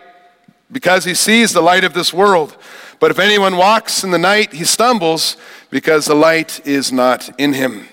because 0.72 1.04
he 1.04 1.14
sees 1.14 1.52
the 1.52 1.60
light 1.60 1.84
of 1.84 1.94
this 1.94 2.12
world. 2.12 2.56
But 2.98 3.10
if 3.10 3.18
anyone 3.18 3.56
walks 3.56 4.04
in 4.04 4.10
the 4.10 4.18
night, 4.18 4.52
he 4.52 4.64
stumbles 4.64 5.36
because 5.70 6.06
the 6.06 6.14
light 6.14 6.64
is 6.66 6.92
not 6.92 7.30
in 7.38 7.54
him. 7.54 7.88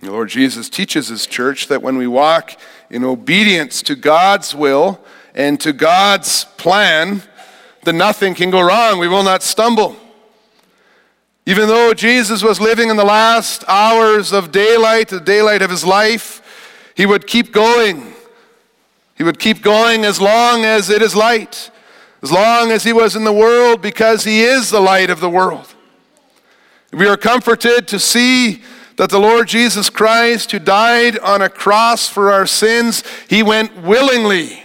The 0.00 0.12
Lord 0.12 0.28
Jesus 0.28 0.68
teaches 0.68 1.08
his 1.08 1.26
church 1.26 1.66
that 1.68 1.82
when 1.82 1.96
we 1.96 2.06
walk 2.06 2.58
in 2.88 3.04
obedience 3.04 3.82
to 3.82 3.96
God's 3.96 4.54
will 4.54 5.00
and 5.34 5.60
to 5.60 5.72
God's 5.72 6.44
plan, 6.56 7.22
then 7.82 7.98
nothing 7.98 8.34
can 8.34 8.50
go 8.50 8.60
wrong. 8.60 8.98
We 8.98 9.08
will 9.08 9.24
not 9.24 9.42
stumble. 9.42 9.96
Even 11.46 11.66
though 11.66 11.94
Jesus 11.94 12.42
was 12.42 12.60
living 12.60 12.90
in 12.90 12.96
the 12.96 13.04
last 13.04 13.64
hours 13.66 14.32
of 14.32 14.52
daylight, 14.52 15.08
the 15.08 15.20
daylight 15.20 15.62
of 15.62 15.70
his 15.70 15.84
life, 15.84 16.42
he 16.94 17.06
would 17.06 17.26
keep 17.26 17.52
going. 17.52 18.14
He 19.18 19.24
would 19.24 19.40
keep 19.40 19.62
going 19.62 20.04
as 20.04 20.20
long 20.20 20.64
as 20.64 20.88
it 20.88 21.02
is 21.02 21.16
light, 21.16 21.72
as 22.22 22.30
long 22.30 22.70
as 22.70 22.84
he 22.84 22.92
was 22.92 23.16
in 23.16 23.24
the 23.24 23.32
world, 23.32 23.82
because 23.82 24.22
he 24.22 24.42
is 24.42 24.70
the 24.70 24.80
light 24.80 25.10
of 25.10 25.18
the 25.18 25.28
world. 25.28 25.74
We 26.92 27.08
are 27.08 27.16
comforted 27.16 27.88
to 27.88 27.98
see 27.98 28.62
that 28.96 29.10
the 29.10 29.18
Lord 29.18 29.48
Jesus 29.48 29.90
Christ, 29.90 30.52
who 30.52 30.60
died 30.60 31.18
on 31.18 31.42
a 31.42 31.48
cross 31.48 32.08
for 32.08 32.30
our 32.30 32.46
sins, 32.46 33.02
he 33.28 33.42
went 33.42 33.82
willingly. 33.82 34.64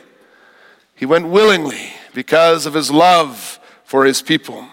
He 0.96 1.08
went 1.08 1.28
willingly 1.28 1.90
because 2.14 2.68
of 2.68 2.76
his 2.76 2.92
love 2.92 3.60
for 3.84 4.06
his 4.06 4.22
people. 4.22 4.68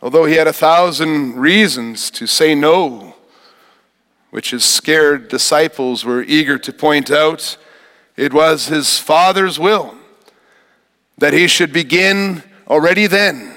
Although 0.00 0.26
he 0.26 0.34
had 0.34 0.46
a 0.46 0.52
thousand 0.52 1.34
reasons 1.34 2.08
to 2.12 2.26
say 2.28 2.54
no, 2.54 3.16
which 4.30 4.52
his 4.52 4.64
scared 4.64 5.26
disciples 5.26 6.04
were 6.04 6.22
eager 6.22 6.56
to 6.56 6.72
point 6.72 7.10
out, 7.10 7.56
it 8.20 8.34
was 8.34 8.66
his 8.66 8.98
Father's 8.98 9.58
will 9.58 9.94
that 11.16 11.32
he 11.32 11.46
should 11.46 11.72
begin 11.72 12.42
already 12.68 13.06
then 13.06 13.56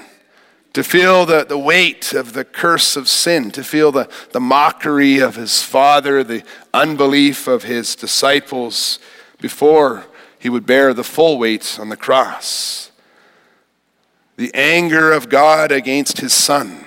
to 0.72 0.82
feel 0.82 1.26
the, 1.26 1.44
the 1.44 1.58
weight 1.58 2.14
of 2.14 2.32
the 2.32 2.46
curse 2.46 2.96
of 2.96 3.06
sin, 3.06 3.50
to 3.50 3.62
feel 3.62 3.92
the, 3.92 4.08
the 4.32 4.40
mockery 4.40 5.18
of 5.18 5.36
his 5.36 5.62
Father, 5.62 6.24
the 6.24 6.42
unbelief 6.72 7.46
of 7.46 7.64
his 7.64 7.94
disciples 7.94 8.98
before 9.38 10.06
he 10.38 10.48
would 10.48 10.64
bear 10.64 10.94
the 10.94 11.04
full 11.04 11.38
weight 11.38 11.76
on 11.78 11.90
the 11.90 11.96
cross. 11.96 12.90
The 14.36 14.50
anger 14.54 15.12
of 15.12 15.28
God 15.28 15.72
against 15.72 16.20
his 16.20 16.32
Son, 16.32 16.86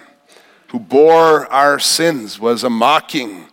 who 0.69 0.79
bore 0.79 1.45
our 1.53 1.77
sins, 1.77 2.39
was 2.39 2.63
a 2.63 2.71
mocking 2.71 3.45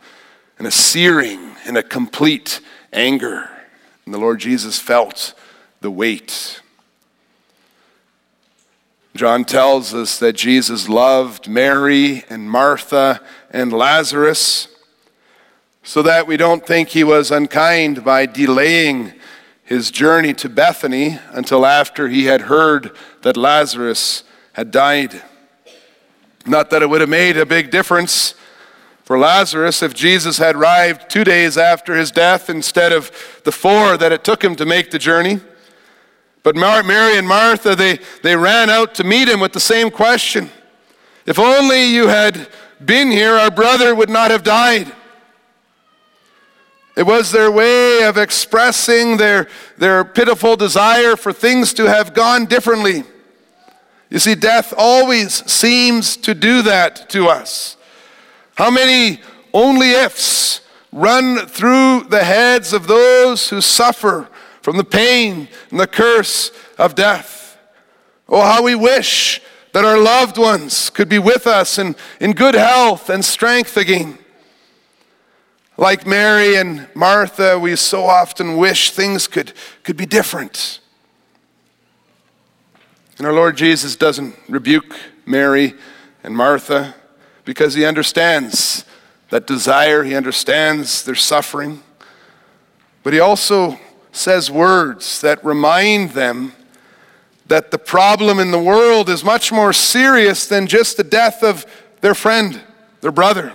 and 0.58 0.66
a 0.66 0.70
searing 0.70 1.56
and 1.66 1.76
a 1.76 1.82
complete 1.82 2.62
anger. 2.90 3.50
And 4.04 4.14
the 4.14 4.18
Lord 4.18 4.40
Jesus 4.40 4.78
felt 4.78 5.34
the 5.80 5.90
weight. 5.90 6.60
John 9.16 9.44
tells 9.44 9.94
us 9.94 10.18
that 10.18 10.34
Jesus 10.34 10.88
loved 10.88 11.48
Mary 11.48 12.24
and 12.28 12.50
Martha 12.50 13.20
and 13.50 13.72
Lazarus 13.72 14.68
so 15.84 16.02
that 16.02 16.26
we 16.26 16.36
don't 16.36 16.66
think 16.66 16.88
he 16.88 17.04
was 17.04 17.30
unkind 17.30 18.04
by 18.04 18.26
delaying 18.26 19.12
his 19.62 19.90
journey 19.90 20.34
to 20.34 20.48
Bethany 20.48 21.18
until 21.30 21.64
after 21.64 22.08
he 22.08 22.24
had 22.24 22.42
heard 22.42 22.90
that 23.22 23.36
Lazarus 23.36 24.24
had 24.54 24.70
died. 24.70 25.22
Not 26.44 26.70
that 26.70 26.82
it 26.82 26.90
would 26.90 27.00
have 27.00 27.10
made 27.10 27.36
a 27.36 27.46
big 27.46 27.70
difference 27.70 28.34
for 29.04 29.18
Lazarus 29.18 29.82
if 29.82 29.94
Jesus 29.94 30.38
had 30.38 30.56
arrived 30.56 31.10
two 31.10 31.24
days 31.24 31.58
after 31.58 31.94
his 31.94 32.10
death 32.10 32.48
instead 32.48 32.90
of 32.90 33.12
the 33.44 33.52
four 33.52 33.96
that 33.98 34.12
it 34.12 34.24
took 34.24 34.42
him 34.42 34.56
to 34.56 34.64
make 34.64 34.90
the 34.90 34.98
journey. 34.98 35.40
But 36.42 36.56
Mary 36.56 37.16
and 37.16 37.28
Martha, 37.28 37.76
they, 37.76 37.98
they 38.22 38.34
ran 38.34 38.70
out 38.70 38.94
to 38.96 39.04
meet 39.04 39.28
him 39.28 39.40
with 39.40 39.52
the 39.52 39.60
same 39.60 39.90
question 39.90 40.50
If 41.26 41.38
only 41.38 41.84
you 41.84 42.08
had 42.08 42.48
been 42.84 43.10
here, 43.10 43.34
our 43.34 43.50
brother 43.50 43.94
would 43.94 44.10
not 44.10 44.30
have 44.30 44.42
died. 44.42 44.90
It 46.96 47.04
was 47.04 47.32
their 47.32 47.50
way 47.50 48.04
of 48.04 48.16
expressing 48.16 49.16
their, 49.16 49.48
their 49.78 50.04
pitiful 50.04 50.56
desire 50.56 51.16
for 51.16 51.32
things 51.32 51.74
to 51.74 51.86
have 51.86 52.14
gone 52.14 52.46
differently. 52.46 53.02
You 54.10 54.20
see, 54.20 54.36
death 54.36 54.72
always 54.76 55.50
seems 55.50 56.16
to 56.18 56.34
do 56.34 56.62
that 56.62 57.08
to 57.10 57.26
us. 57.28 57.76
How 58.56 58.70
many 58.70 59.20
only 59.52 59.90
ifs 59.90 60.60
run 60.92 61.46
through 61.46 62.04
the 62.04 62.22
heads 62.22 62.72
of 62.72 62.86
those 62.86 63.50
who 63.50 63.60
suffer 63.60 64.28
from 64.62 64.76
the 64.76 64.84
pain 64.84 65.48
and 65.70 65.80
the 65.80 65.86
curse 65.86 66.52
of 66.78 66.94
death? 66.94 67.58
Oh, 68.28 68.42
how 68.42 68.62
we 68.62 68.74
wish 68.74 69.40
that 69.72 69.84
our 69.84 69.98
loved 69.98 70.38
ones 70.38 70.88
could 70.88 71.08
be 71.08 71.18
with 71.18 71.48
us 71.48 71.78
in, 71.78 71.96
in 72.20 72.32
good 72.32 72.54
health 72.54 73.10
and 73.10 73.24
strength 73.24 73.76
again. 73.76 74.18
Like 75.76 76.06
Mary 76.06 76.54
and 76.54 76.86
Martha, 76.94 77.58
we 77.58 77.74
so 77.74 78.04
often 78.04 78.56
wish 78.56 78.92
things 78.92 79.26
could, 79.26 79.52
could 79.82 79.96
be 79.96 80.06
different. 80.06 80.78
And 83.18 83.26
our 83.26 83.32
Lord 83.32 83.56
Jesus 83.56 83.96
doesn't 83.96 84.36
rebuke 84.48 84.94
Mary 85.26 85.74
and 86.22 86.36
Martha 86.36 86.94
because 87.44 87.74
he 87.74 87.84
understands 87.84 88.84
that 89.30 89.46
desire, 89.46 90.04
he 90.04 90.14
understands 90.14 91.02
their 91.04 91.14
suffering. 91.14 91.82
But 93.02 93.12
he 93.12 93.20
also 93.20 93.78
says 94.12 94.50
words 94.50 95.20
that 95.20 95.44
remind 95.44 96.10
them 96.10 96.52
that 97.46 97.70
the 97.70 97.78
problem 97.78 98.38
in 98.38 98.50
the 98.50 98.58
world 98.58 99.08
is 99.08 99.22
much 99.22 99.52
more 99.52 99.72
serious 99.72 100.46
than 100.46 100.66
just 100.66 100.96
the 100.96 101.04
death 101.04 101.42
of 101.42 101.66
their 102.00 102.14
friend, 102.14 102.60
their 103.00 103.12
brother. 103.12 103.52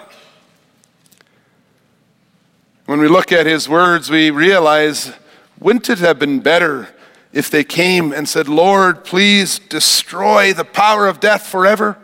When 2.85 2.99
we 2.99 3.07
look 3.07 3.31
at 3.31 3.45
his 3.45 3.69
words, 3.69 4.09
we 4.09 4.31
realize 4.31 5.11
wouldn't 5.59 5.89
it 5.89 5.99
have 5.99 6.19
been 6.19 6.39
better 6.39 6.89
if 7.31 7.51
they 7.51 7.63
came 7.63 8.11
and 8.11 8.27
said, 8.27 8.47
Lord, 8.47 9.03
please 9.03 9.59
destroy 9.59 10.53
the 10.53 10.65
power 10.65 11.07
of 11.07 11.19
death 11.19 11.45
forever? 11.45 11.97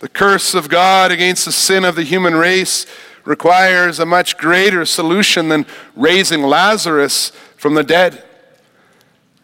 The 0.00 0.08
curse 0.08 0.54
of 0.54 0.68
God 0.68 1.10
against 1.10 1.44
the 1.44 1.52
sin 1.52 1.84
of 1.84 1.96
the 1.96 2.04
human 2.04 2.34
race 2.34 2.86
requires 3.24 3.98
a 3.98 4.06
much 4.06 4.38
greater 4.38 4.84
solution 4.86 5.48
than 5.48 5.66
raising 5.96 6.42
Lazarus 6.42 7.30
from 7.56 7.74
the 7.74 7.82
dead. 7.82 8.24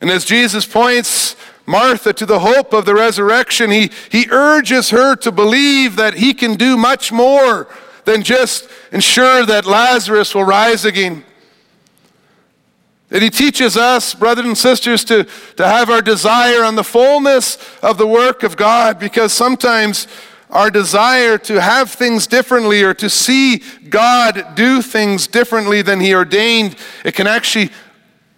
And 0.01 0.11
as 0.11 0.25
Jesus 0.25 0.65
points 0.65 1.35
Martha 1.67 2.13
to 2.13 2.27
the 2.27 2.39
hope 2.39 2.73
of 2.73 2.85
the 2.85 2.95
resurrection, 2.95 3.71
he, 3.71 3.91
he 4.11 4.29
urges 4.31 4.91
her 4.91 5.17
to 5.17 5.33
believe 5.33 5.97
that 5.97 6.15
he 6.15 6.35
can 6.35 6.55
do 6.55 6.77
much 6.77 7.11
more 7.11 7.69
than 8.05 8.23
just 8.23 8.69
ensure 8.93 9.45
that 9.47 9.67
Lazarus 9.67 10.35
will 10.35 10.45
rise 10.45 10.85
again. 10.85 11.25
That 13.09 13.23
he 13.23 13.31
teaches 13.31 13.77
us, 13.77 14.15
brothers 14.15 14.47
and 14.47 14.59
sisters, 14.59 15.05
to, 15.05 15.25
to 15.57 15.67
have 15.67 15.91
our 15.91 16.03
desire 16.03 16.65
on 16.65 16.75
the 16.75 16.85
fullness 16.85 17.59
of 17.83 17.99
the 17.99 18.07
work 18.07 18.43
of 18.43 18.57
God 18.57 18.99
because 18.99 19.33
sometimes 19.33 20.07
our 20.55 20.71
desire 20.71 21.37
to 21.37 21.61
have 21.61 21.91
things 21.91 22.29
differently 22.29 22.83
or 22.85 22.95
to 22.95 23.11
see 23.11 23.61
God 23.89 24.55
do 24.55 24.81
things 24.81 25.27
differently 25.27 25.83
than 25.83 25.99
He 25.99 26.15
ordained, 26.15 26.77
it 27.05 27.15
can 27.15 27.27
actually 27.27 27.71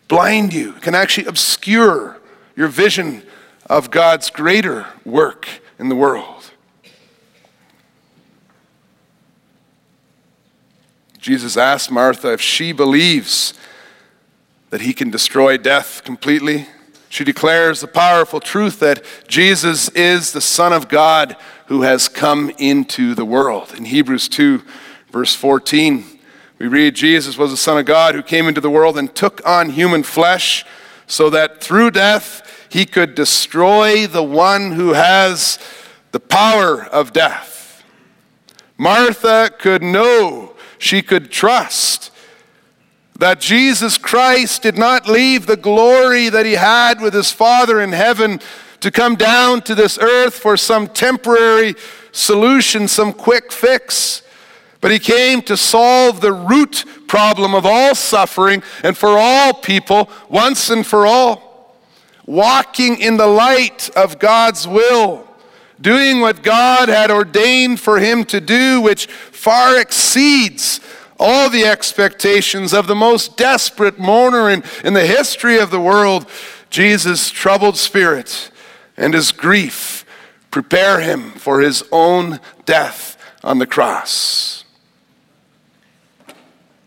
blind 0.08 0.54
you, 0.54 0.74
it 0.76 0.82
can 0.82 0.94
actually 0.94 1.26
obscure 1.26 2.18
your 2.56 2.68
vision 2.68 3.22
of 3.66 3.90
God's 3.90 4.30
greater 4.30 4.86
work 5.04 5.46
in 5.78 5.90
the 5.90 5.94
world. 5.94 6.50
Jesus 11.18 11.56
asked 11.56 11.90
Martha 11.90 12.32
if 12.32 12.40
she 12.40 12.72
believes 12.72 13.52
that 14.70 14.80
He 14.80 14.94
can 14.94 15.10
destroy 15.10 15.56
death 15.56 16.02
completely. 16.04 16.66
She 17.16 17.24
declares 17.24 17.80
the 17.80 17.86
powerful 17.86 18.40
truth 18.40 18.78
that 18.80 19.02
Jesus 19.26 19.88
is 19.88 20.32
the 20.32 20.40
Son 20.42 20.74
of 20.74 20.86
God 20.86 21.34
who 21.68 21.80
has 21.80 22.10
come 22.10 22.52
into 22.58 23.14
the 23.14 23.24
world. 23.24 23.72
In 23.74 23.86
Hebrews 23.86 24.28
2, 24.28 24.62
verse 25.12 25.34
14, 25.34 26.04
we 26.58 26.66
read 26.66 26.94
Jesus 26.94 27.38
was 27.38 27.50
the 27.50 27.56
Son 27.56 27.78
of 27.78 27.86
God 27.86 28.14
who 28.14 28.22
came 28.22 28.48
into 28.48 28.60
the 28.60 28.68
world 28.68 28.98
and 28.98 29.14
took 29.14 29.40
on 29.46 29.70
human 29.70 30.02
flesh 30.02 30.66
so 31.06 31.30
that 31.30 31.64
through 31.64 31.92
death 31.92 32.66
he 32.68 32.84
could 32.84 33.14
destroy 33.14 34.06
the 34.06 34.22
one 34.22 34.72
who 34.72 34.92
has 34.92 35.58
the 36.12 36.20
power 36.20 36.84
of 36.84 37.14
death. 37.14 37.82
Martha 38.76 39.50
could 39.58 39.82
know, 39.82 40.54
she 40.76 41.00
could 41.00 41.30
trust 41.30 42.05
that 43.18 43.40
Jesus 43.40 43.96
Christ 43.96 44.62
did 44.62 44.76
not 44.76 45.08
leave 45.08 45.46
the 45.46 45.56
glory 45.56 46.28
that 46.28 46.44
he 46.44 46.52
had 46.52 47.00
with 47.00 47.14
his 47.14 47.32
Father 47.32 47.80
in 47.80 47.92
heaven 47.92 48.40
to 48.80 48.90
come 48.90 49.14
down 49.14 49.62
to 49.62 49.74
this 49.74 49.98
earth 49.98 50.34
for 50.34 50.56
some 50.56 50.86
temporary 50.86 51.74
solution, 52.12 52.88
some 52.88 53.12
quick 53.12 53.50
fix. 53.52 54.22
But 54.80 54.90
he 54.90 54.98
came 54.98 55.40
to 55.42 55.56
solve 55.56 56.20
the 56.20 56.32
root 56.32 56.84
problem 57.08 57.54
of 57.54 57.64
all 57.64 57.94
suffering 57.94 58.62
and 58.82 58.96
for 58.96 59.18
all 59.18 59.54
people 59.54 60.10
once 60.28 60.68
and 60.68 60.86
for 60.86 61.06
all. 61.06 61.74
Walking 62.26 63.00
in 63.00 63.16
the 63.16 63.26
light 63.26 63.88
of 63.96 64.18
God's 64.18 64.68
will, 64.68 65.26
doing 65.80 66.20
what 66.20 66.42
God 66.42 66.88
had 66.88 67.10
ordained 67.10 67.80
for 67.80 67.98
him 67.98 68.24
to 68.24 68.40
do, 68.40 68.80
which 68.80 69.06
far 69.06 69.80
exceeds 69.80 70.80
all 71.18 71.48
the 71.48 71.64
expectations 71.64 72.72
of 72.72 72.86
the 72.86 72.94
most 72.94 73.36
desperate 73.36 73.98
mourner 73.98 74.50
in, 74.50 74.62
in 74.84 74.94
the 74.94 75.06
history 75.06 75.58
of 75.58 75.70
the 75.70 75.80
world, 75.80 76.26
Jesus' 76.70 77.30
troubled 77.30 77.76
spirit 77.76 78.50
and 78.96 79.14
his 79.14 79.32
grief 79.32 80.04
prepare 80.50 81.00
him 81.00 81.32
for 81.32 81.60
his 81.60 81.84
own 81.92 82.40
death 82.64 83.16
on 83.44 83.58
the 83.58 83.66
cross. 83.66 84.64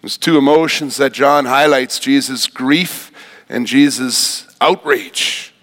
There's 0.01 0.17
two 0.17 0.37
emotions 0.37 0.97
that 0.97 1.13
John 1.13 1.45
highlights 1.45 1.99
Jesus' 1.99 2.47
grief 2.47 3.11
and 3.49 3.67
Jesus' 3.67 4.47
outrage. 4.61 5.53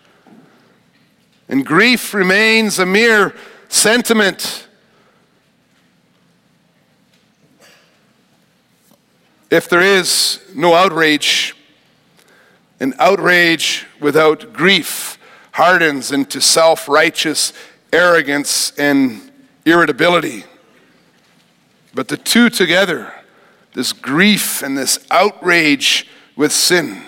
And 1.48 1.64
grief 1.64 2.12
remains 2.12 2.78
a 2.78 2.86
mere 2.86 3.34
sentiment. 3.68 4.65
If 9.50 9.68
there 9.68 9.82
is 9.82 10.40
no 10.54 10.74
outrage, 10.74 11.54
an 12.80 12.94
outrage 12.98 13.86
without 14.00 14.52
grief 14.52 15.18
hardens 15.52 16.12
into 16.12 16.40
self 16.40 16.88
righteous 16.88 17.52
arrogance 17.92 18.72
and 18.76 19.30
irritability. 19.64 20.44
But 21.94 22.08
the 22.08 22.16
two 22.16 22.50
together, 22.50 23.12
this 23.72 23.92
grief 23.92 24.62
and 24.62 24.76
this 24.76 24.98
outrage 25.10 26.06
with 26.36 26.52
sin, 26.52 27.02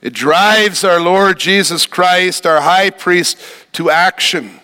it 0.00 0.12
drives 0.12 0.84
our 0.84 1.00
Lord 1.00 1.38
Jesus 1.38 1.86
Christ, 1.86 2.46
our 2.46 2.60
high 2.60 2.90
priest, 2.90 3.38
to 3.72 3.90
action, 3.90 4.60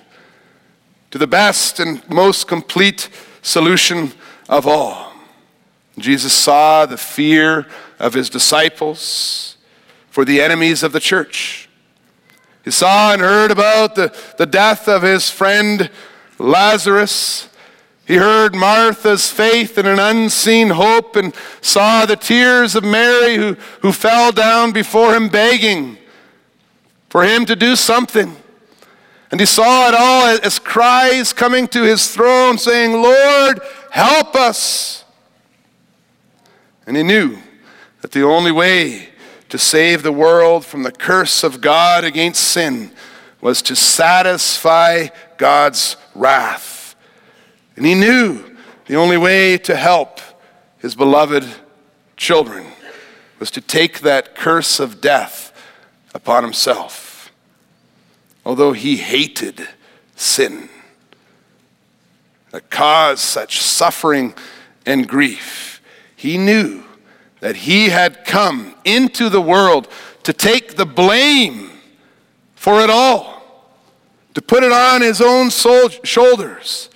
to 1.10 1.18
the 1.18 1.26
best 1.26 1.80
and 1.80 2.08
most 2.08 2.46
complete 2.46 3.08
solution 3.42 4.12
of 4.48 4.66
all. 4.66 5.07
Jesus 6.00 6.32
saw 6.32 6.86
the 6.86 6.96
fear 6.96 7.66
of 7.98 8.14
his 8.14 8.30
disciples 8.30 9.56
for 10.10 10.24
the 10.24 10.40
enemies 10.40 10.82
of 10.82 10.92
the 10.92 11.00
church. 11.00 11.68
He 12.64 12.70
saw 12.70 13.12
and 13.12 13.22
heard 13.22 13.50
about 13.50 13.94
the, 13.94 14.14
the 14.36 14.46
death 14.46 14.88
of 14.88 15.02
his 15.02 15.30
friend 15.30 15.90
Lazarus. 16.38 17.48
He 18.06 18.16
heard 18.16 18.54
Martha's 18.54 19.30
faith 19.30 19.78
in 19.78 19.86
an 19.86 19.98
unseen 19.98 20.70
hope 20.70 21.16
and 21.16 21.34
saw 21.60 22.06
the 22.06 22.16
tears 22.16 22.74
of 22.74 22.84
Mary 22.84 23.36
who, 23.36 23.54
who 23.80 23.92
fell 23.92 24.32
down 24.32 24.72
before 24.72 25.14
him 25.14 25.28
begging 25.28 25.98
for 27.08 27.24
him 27.24 27.46
to 27.46 27.56
do 27.56 27.76
something. 27.76 28.36
And 29.30 29.40
he 29.40 29.46
saw 29.46 29.88
it 29.88 29.94
all 29.94 30.26
as 30.42 30.58
cries 30.58 31.32
coming 31.32 31.68
to 31.68 31.82
his 31.82 32.10
throne 32.10 32.56
saying, 32.56 32.92
Lord, 32.92 33.60
help 33.90 34.34
us. 34.34 35.04
And 36.88 36.96
he 36.96 37.02
knew 37.02 37.36
that 38.00 38.12
the 38.12 38.22
only 38.22 38.50
way 38.50 39.10
to 39.50 39.58
save 39.58 40.02
the 40.02 40.10
world 40.10 40.64
from 40.64 40.84
the 40.84 40.90
curse 40.90 41.44
of 41.44 41.60
God 41.60 42.02
against 42.02 42.42
sin 42.42 42.92
was 43.42 43.60
to 43.62 43.76
satisfy 43.76 45.08
God's 45.36 45.98
wrath. 46.14 46.96
And 47.76 47.84
he 47.84 47.94
knew 47.94 48.56
the 48.86 48.96
only 48.96 49.18
way 49.18 49.58
to 49.58 49.76
help 49.76 50.20
his 50.78 50.94
beloved 50.94 51.44
children 52.16 52.64
was 53.38 53.50
to 53.50 53.60
take 53.60 54.00
that 54.00 54.34
curse 54.34 54.80
of 54.80 55.02
death 55.02 55.52
upon 56.14 56.42
himself. 56.42 57.30
Although 58.46 58.72
he 58.72 58.96
hated 58.96 59.68
sin 60.16 60.70
that 62.50 62.70
caused 62.70 63.20
such 63.20 63.60
suffering 63.60 64.32
and 64.86 65.06
grief, 65.06 65.67
he 66.18 66.36
knew 66.36 66.82
that 67.38 67.54
he 67.54 67.90
had 67.90 68.24
come 68.24 68.74
into 68.84 69.28
the 69.28 69.40
world 69.40 69.86
to 70.24 70.32
take 70.32 70.74
the 70.74 70.84
blame 70.84 71.70
for 72.56 72.80
it 72.80 72.90
all, 72.90 73.70
to 74.34 74.42
put 74.42 74.64
it 74.64 74.72
on 74.72 75.00
his 75.00 75.20
own 75.20 75.48
soul, 75.48 75.88
shoulders, 76.02 76.90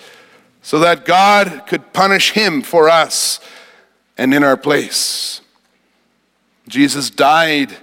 so 0.60 0.80
that 0.80 1.04
God 1.04 1.68
could 1.68 1.92
punish 1.92 2.32
him 2.32 2.62
for 2.62 2.90
us 2.90 3.38
and 4.18 4.34
in 4.34 4.42
our 4.42 4.56
place. 4.56 5.40
Jesus 6.66 7.08
died 7.08 7.76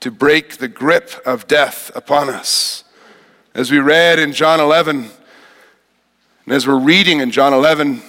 to 0.00 0.10
break 0.10 0.56
the 0.56 0.68
grip 0.68 1.10
of 1.26 1.46
death 1.46 1.90
upon 1.94 2.30
us. 2.30 2.84
As 3.54 3.70
we 3.70 3.80
read 3.80 4.18
in 4.18 4.32
John 4.32 4.60
11, 4.60 5.10
and 6.46 6.54
as 6.54 6.66
we're 6.66 6.78
reading 6.78 7.20
in 7.20 7.30
John 7.30 7.52
11, 7.52 8.00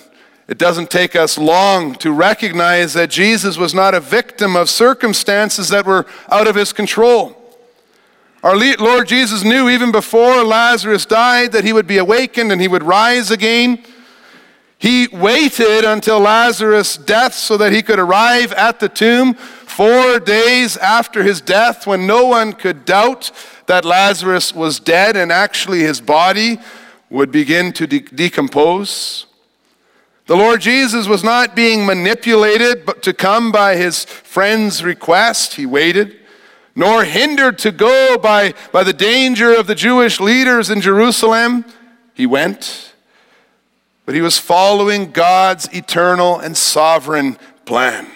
it 0.47 0.57
doesn't 0.57 0.89
take 0.89 1.15
us 1.15 1.37
long 1.37 1.95
to 1.95 2.11
recognize 2.11 2.93
that 2.93 3.09
Jesus 3.09 3.57
was 3.57 3.73
not 3.73 3.93
a 3.93 3.99
victim 3.99 4.55
of 4.55 4.69
circumstances 4.69 5.69
that 5.69 5.85
were 5.85 6.05
out 6.29 6.47
of 6.47 6.55
his 6.55 6.71
control. 6.71 7.37
Our 8.43 8.55
Lord 8.77 9.07
Jesus 9.07 9.43
knew 9.43 9.69
even 9.69 9.91
before 9.91 10.43
Lazarus 10.43 11.05
died 11.05 11.51
that 11.51 11.65
he 11.65 11.73
would 11.73 11.87
be 11.87 11.97
awakened 11.97 12.51
and 12.51 12.61
he 12.61 12.67
would 12.69 12.83
rise 12.83 13.29
again. 13.29 13.83
He 14.77 15.07
waited 15.07 15.83
until 15.83 16.19
Lazarus' 16.19 16.97
death 16.97 17.33
so 17.33 17.57
that 17.57 17.73
he 17.73 17.81
could 17.81 17.99
arrive 17.99 18.53
at 18.53 18.79
the 18.79 18.87
tomb 18.87 19.33
four 19.33 20.19
days 20.19 20.77
after 20.77 21.23
his 21.23 21.41
death 21.41 21.85
when 21.85 22.07
no 22.07 22.25
one 22.25 22.53
could 22.53 22.85
doubt 22.85 23.31
that 23.65 23.85
Lazarus 23.85 24.55
was 24.55 24.79
dead 24.79 25.17
and 25.17 25.31
actually 25.31 25.81
his 25.81 25.99
body 25.99 26.57
would 27.09 27.31
begin 27.31 27.73
to 27.73 27.85
de- 27.85 27.99
decompose. 27.99 29.26
The 30.27 30.35
Lord 30.35 30.59
Jesus 30.59 31.07
was 31.07 31.23
not 31.23 31.55
being 31.55 31.85
manipulated 31.85 32.85
but 32.85 33.01
to 33.03 33.13
come 33.13 33.49
by 33.49 33.77
his 33.77 34.03
friend's 34.03 34.83
request. 34.83 35.53
He 35.53 35.65
waited, 35.65 36.19
nor 36.75 37.05
hindered 37.05 37.57
to 37.59 37.71
go 37.71 38.17
by, 38.17 38.53
by 38.73 38.83
the 38.83 38.91
danger 38.91 39.53
of 39.53 39.67
the 39.67 39.75
Jewish 39.75 40.19
leaders 40.19 40.69
in 40.69 40.81
Jerusalem. 40.81 41.63
He 42.13 42.25
went, 42.25 42.93
but 44.05 44.15
he 44.15 44.21
was 44.21 44.37
following 44.37 45.11
God's 45.11 45.73
eternal 45.73 46.39
and 46.39 46.57
sovereign 46.57 47.37
plan. 47.63 48.07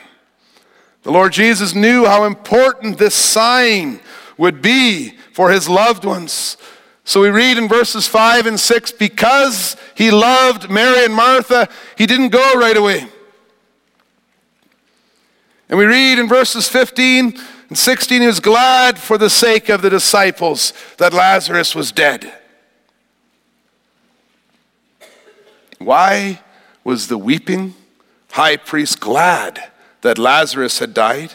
The 1.03 1.11
Lord 1.11 1.31
Jesus 1.31 1.73
knew 1.73 2.05
how 2.05 2.25
important 2.25 2.97
this 2.97 3.15
sign 3.15 4.01
would 4.37 4.61
be 4.61 5.13
for 5.31 5.49
his 5.49 5.69
loved 5.69 6.03
ones. 6.03 6.57
So 7.03 7.21
we 7.21 7.29
read 7.29 7.57
in 7.57 7.67
verses 7.67 8.07
5 8.07 8.45
and 8.45 8.59
6 8.59 8.91
because 8.93 9.75
he 9.95 10.11
loved 10.11 10.69
Mary 10.69 11.05
and 11.05 11.13
Martha, 11.13 11.67
he 11.97 12.05
didn't 12.05 12.29
go 12.29 12.53
right 12.55 12.77
away. 12.77 13.07
And 15.69 15.79
we 15.79 15.85
read 15.85 16.19
in 16.19 16.27
verses 16.27 16.67
15 16.67 17.39
and 17.69 17.77
16 17.77 18.21
he 18.21 18.27
was 18.27 18.41
glad 18.41 18.99
for 18.99 19.17
the 19.17 19.29
sake 19.29 19.69
of 19.69 19.81
the 19.81 19.89
disciples 19.89 20.73
that 20.97 21.13
Lazarus 21.13 21.73
was 21.73 21.91
dead. 21.91 22.31
Why 25.79 26.41
was 26.83 27.07
the 27.07 27.17
weeping 27.17 27.73
high 28.31 28.57
priest 28.57 28.99
glad 28.99 29.71
that 30.01 30.17
Lazarus 30.17 30.79
had 30.79 30.93
died? 30.93 31.31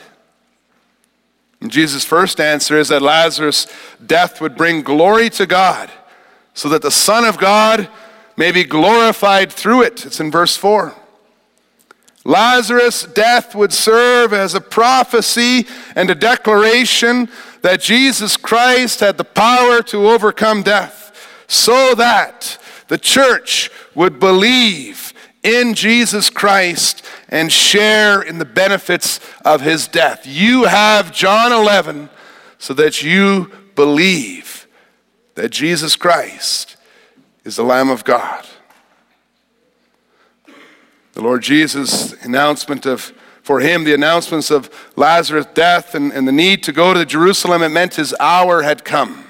And 1.60 1.70
Jesus' 1.70 2.04
first 2.04 2.40
answer 2.40 2.78
is 2.78 2.88
that 2.88 3.02
Lazarus' 3.02 3.66
death 4.04 4.40
would 4.40 4.56
bring 4.56 4.82
glory 4.82 5.30
to 5.30 5.46
God, 5.46 5.90
so 6.54 6.68
that 6.68 6.82
the 6.82 6.90
Son 6.90 7.24
of 7.24 7.38
God 7.38 7.88
may 8.36 8.52
be 8.52 8.64
glorified 8.64 9.50
through 9.50 9.82
it. 9.82 10.04
It's 10.04 10.20
in 10.20 10.30
verse 10.30 10.56
4. 10.56 10.94
Lazarus' 12.24 13.04
death 13.04 13.54
would 13.54 13.72
serve 13.72 14.32
as 14.32 14.54
a 14.54 14.60
prophecy 14.60 15.66
and 15.94 16.10
a 16.10 16.14
declaration 16.14 17.28
that 17.62 17.80
Jesus 17.80 18.36
Christ 18.36 19.00
had 19.00 19.16
the 19.16 19.24
power 19.24 19.80
to 19.84 20.08
overcome 20.08 20.62
death, 20.62 21.44
so 21.46 21.94
that 21.94 22.58
the 22.88 22.98
church 22.98 23.70
would 23.94 24.20
believe 24.20 25.12
in 25.46 25.74
Jesus 25.74 26.28
Christ 26.28 27.04
and 27.28 27.52
share 27.52 28.20
in 28.20 28.38
the 28.38 28.44
benefits 28.44 29.20
of 29.44 29.60
his 29.60 29.86
death. 29.86 30.26
You 30.26 30.64
have 30.64 31.12
John 31.12 31.52
11 31.52 32.10
so 32.58 32.74
that 32.74 33.02
you 33.02 33.52
believe 33.76 34.66
that 35.36 35.50
Jesus 35.50 35.94
Christ 35.94 36.76
is 37.44 37.56
the 37.56 37.62
Lamb 37.62 37.90
of 37.90 38.02
God. 38.02 38.44
The 41.12 41.22
Lord 41.22 41.42
Jesus' 41.42 42.12
announcement 42.24 42.84
of, 42.84 43.12
for 43.42 43.60
him, 43.60 43.84
the 43.84 43.94
announcements 43.94 44.50
of 44.50 44.68
Lazarus' 44.96 45.46
death 45.54 45.94
and, 45.94 46.12
and 46.12 46.26
the 46.26 46.32
need 46.32 46.64
to 46.64 46.72
go 46.72 46.92
to 46.92 47.06
Jerusalem, 47.06 47.62
it 47.62 47.68
meant 47.68 47.94
his 47.94 48.14
hour 48.18 48.62
had 48.62 48.84
come. 48.84 49.25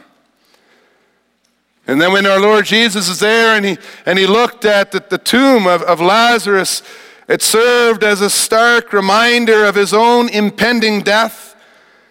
And 1.87 2.01
then 2.01 2.13
when 2.13 2.27
our 2.27 2.41
Lord 2.41 2.67
Jesus 2.67 3.09
is 3.09 3.21
there 3.21 3.57
and 3.57 3.65
he, 3.65 3.79
and 4.05 4.19
he 4.19 4.27
looked 4.27 4.65
at 4.65 4.91
the, 4.91 5.05
the 5.09 5.19
tomb 5.19 5.67
of, 5.67 5.83
of 5.83 6.01
Lazarus, 6.01 6.83
it 7.29 7.43
served 7.43 8.03
as 8.03 8.21
a 8.21 8.31
stark 8.31 8.93
reminder 8.93 9.65
of 9.65 9.75
his 9.75 9.93
own 9.93 10.29
impending 10.29 11.03
death, 11.03 11.55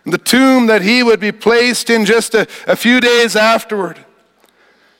the 0.05 0.17
tomb 0.17 0.67
that 0.67 0.81
he 0.81 1.03
would 1.03 1.19
be 1.19 1.31
placed 1.31 1.89
in 1.89 2.05
just 2.05 2.33
a, 2.35 2.47
a 2.67 2.75
few 2.75 3.01
days 3.01 3.35
afterward. 3.35 3.99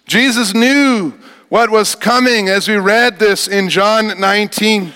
Jesus 0.07 0.53
knew 0.53 1.13
what 1.49 1.69
was 1.69 1.95
coming 1.95 2.49
as 2.49 2.67
we 2.67 2.75
read 2.75 3.19
this 3.19 3.47
in 3.47 3.69
John 3.69 4.19
19. 4.19 4.93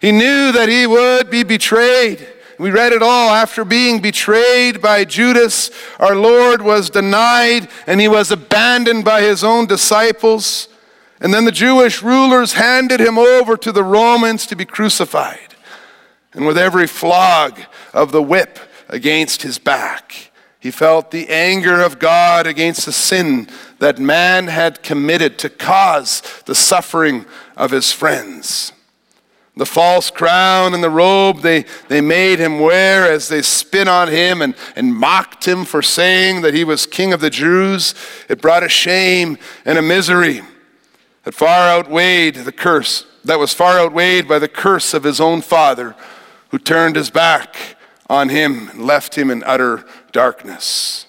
He 0.00 0.12
knew 0.12 0.52
that 0.52 0.68
he 0.68 0.86
would 0.86 1.30
be 1.30 1.42
betrayed. 1.42 2.26
We 2.60 2.70
read 2.70 2.92
it 2.92 3.02
all. 3.02 3.30
After 3.30 3.64
being 3.64 4.02
betrayed 4.02 4.82
by 4.82 5.06
Judas, 5.06 5.70
our 5.98 6.14
Lord 6.14 6.60
was 6.60 6.90
denied 6.90 7.70
and 7.86 8.02
he 8.02 8.06
was 8.06 8.30
abandoned 8.30 9.02
by 9.02 9.22
his 9.22 9.42
own 9.42 9.64
disciples. 9.64 10.68
And 11.22 11.32
then 11.32 11.46
the 11.46 11.52
Jewish 11.52 12.02
rulers 12.02 12.52
handed 12.52 13.00
him 13.00 13.16
over 13.16 13.56
to 13.56 13.72
the 13.72 13.82
Romans 13.82 14.44
to 14.46 14.56
be 14.56 14.66
crucified. 14.66 15.54
And 16.34 16.44
with 16.44 16.58
every 16.58 16.86
flog 16.86 17.58
of 17.94 18.12
the 18.12 18.22
whip 18.22 18.58
against 18.90 19.40
his 19.40 19.58
back, 19.58 20.30
he 20.58 20.70
felt 20.70 21.12
the 21.12 21.30
anger 21.30 21.80
of 21.80 21.98
God 21.98 22.46
against 22.46 22.84
the 22.84 22.92
sin 22.92 23.48
that 23.78 23.98
man 23.98 24.48
had 24.48 24.82
committed 24.82 25.38
to 25.38 25.48
cause 25.48 26.22
the 26.44 26.54
suffering 26.54 27.24
of 27.56 27.70
his 27.70 27.90
friends. 27.90 28.72
The 29.60 29.66
false 29.66 30.10
crown 30.10 30.72
and 30.72 30.82
the 30.82 30.88
robe 30.88 31.42
they, 31.42 31.66
they 31.88 32.00
made 32.00 32.38
him 32.38 32.60
wear 32.60 33.12
as 33.12 33.28
they 33.28 33.42
spit 33.42 33.88
on 33.88 34.08
him 34.08 34.40
and, 34.40 34.54
and 34.74 34.96
mocked 34.96 35.46
him 35.46 35.66
for 35.66 35.82
saying 35.82 36.40
that 36.40 36.54
he 36.54 36.64
was 36.64 36.86
king 36.86 37.12
of 37.12 37.20
the 37.20 37.28
Jews, 37.28 37.94
it 38.30 38.40
brought 38.40 38.62
a 38.62 38.70
shame 38.70 39.36
and 39.66 39.76
a 39.76 39.82
misery 39.82 40.40
that 41.24 41.34
far 41.34 41.68
outweighed 41.68 42.36
the 42.36 42.52
curse, 42.52 43.04
that 43.22 43.38
was 43.38 43.52
far 43.52 43.78
outweighed 43.78 44.26
by 44.26 44.38
the 44.38 44.48
curse 44.48 44.94
of 44.94 45.04
his 45.04 45.20
own 45.20 45.42
father, 45.42 45.94
who 46.52 46.58
turned 46.58 46.96
his 46.96 47.10
back 47.10 47.76
on 48.08 48.30
him 48.30 48.70
and 48.70 48.86
left 48.86 49.18
him 49.18 49.30
in 49.30 49.44
utter 49.44 49.84
darkness. 50.10 51.04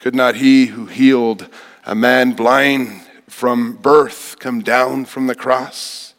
Could 0.00 0.16
not 0.16 0.34
he 0.34 0.66
who 0.66 0.86
healed 0.86 1.46
a 1.86 1.94
man 1.94 2.32
blind 2.32 3.02
from 3.28 3.74
birth 3.76 4.40
come 4.40 4.60
down 4.60 5.04
from 5.04 5.28
the 5.28 5.36
cross? 5.36 6.11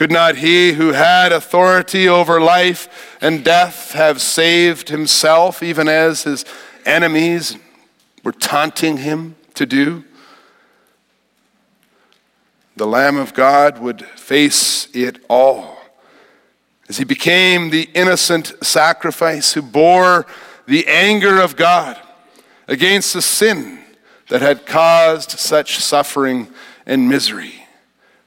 Could 0.00 0.10
not 0.10 0.36
he 0.36 0.72
who 0.72 0.92
had 0.92 1.30
authority 1.30 2.08
over 2.08 2.40
life 2.40 3.18
and 3.20 3.44
death 3.44 3.92
have 3.92 4.22
saved 4.22 4.88
himself 4.88 5.62
even 5.62 5.88
as 5.88 6.22
his 6.22 6.46
enemies 6.86 7.58
were 8.24 8.32
taunting 8.32 8.96
him 8.96 9.36
to 9.52 9.66
do? 9.66 10.04
The 12.76 12.86
Lamb 12.86 13.18
of 13.18 13.34
God 13.34 13.78
would 13.80 14.02
face 14.02 14.88
it 14.94 15.22
all 15.28 15.76
as 16.88 16.96
he 16.96 17.04
became 17.04 17.68
the 17.68 17.90
innocent 17.92 18.54
sacrifice 18.62 19.52
who 19.52 19.60
bore 19.60 20.26
the 20.64 20.88
anger 20.88 21.38
of 21.38 21.56
God 21.56 22.00
against 22.66 23.12
the 23.12 23.20
sin 23.20 23.80
that 24.30 24.40
had 24.40 24.64
caused 24.64 25.32
such 25.32 25.76
suffering 25.76 26.48
and 26.86 27.06
misery. 27.06 27.66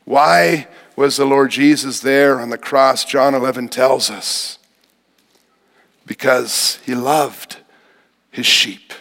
Why 0.05 0.67
was 0.95 1.17
the 1.17 1.25
Lord 1.25 1.51
Jesus 1.51 1.99
there 1.99 2.39
on 2.39 2.49
the 2.49 2.57
cross? 2.57 3.05
John 3.05 3.33
11 3.33 3.69
tells 3.69 4.09
us. 4.09 4.59
Because 6.05 6.79
he 6.85 6.93
loved 6.93 7.57
his 8.29 8.45
sheep. 8.45 8.93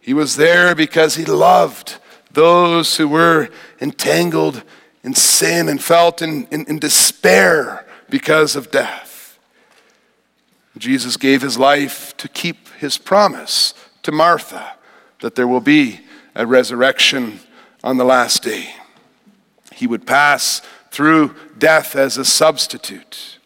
He 0.00 0.14
was 0.14 0.36
there 0.36 0.74
because 0.74 1.16
he 1.16 1.24
loved 1.24 1.98
those 2.30 2.96
who 2.96 3.08
were 3.08 3.48
entangled 3.80 4.62
in 5.02 5.14
sin 5.14 5.68
and 5.68 5.82
felt 5.82 6.22
in, 6.22 6.46
in, 6.52 6.64
in 6.66 6.78
despair 6.78 7.86
because 8.08 8.54
of 8.54 8.70
death. 8.70 9.38
Jesus 10.78 11.16
gave 11.16 11.42
his 11.42 11.58
life 11.58 12.16
to 12.18 12.28
keep 12.28 12.68
his 12.78 12.98
promise 12.98 13.74
to 14.02 14.12
Martha 14.12 14.74
that 15.20 15.34
there 15.34 15.48
will 15.48 15.60
be 15.60 16.00
a 16.34 16.46
resurrection 16.46 17.40
on 17.82 17.96
the 17.96 18.04
last 18.04 18.42
day. 18.42 18.74
He 19.76 19.86
would 19.86 20.06
pass 20.06 20.62
through 20.90 21.34
death 21.58 21.94
as 21.94 22.16
a 22.16 22.24
substitute. 22.24 23.38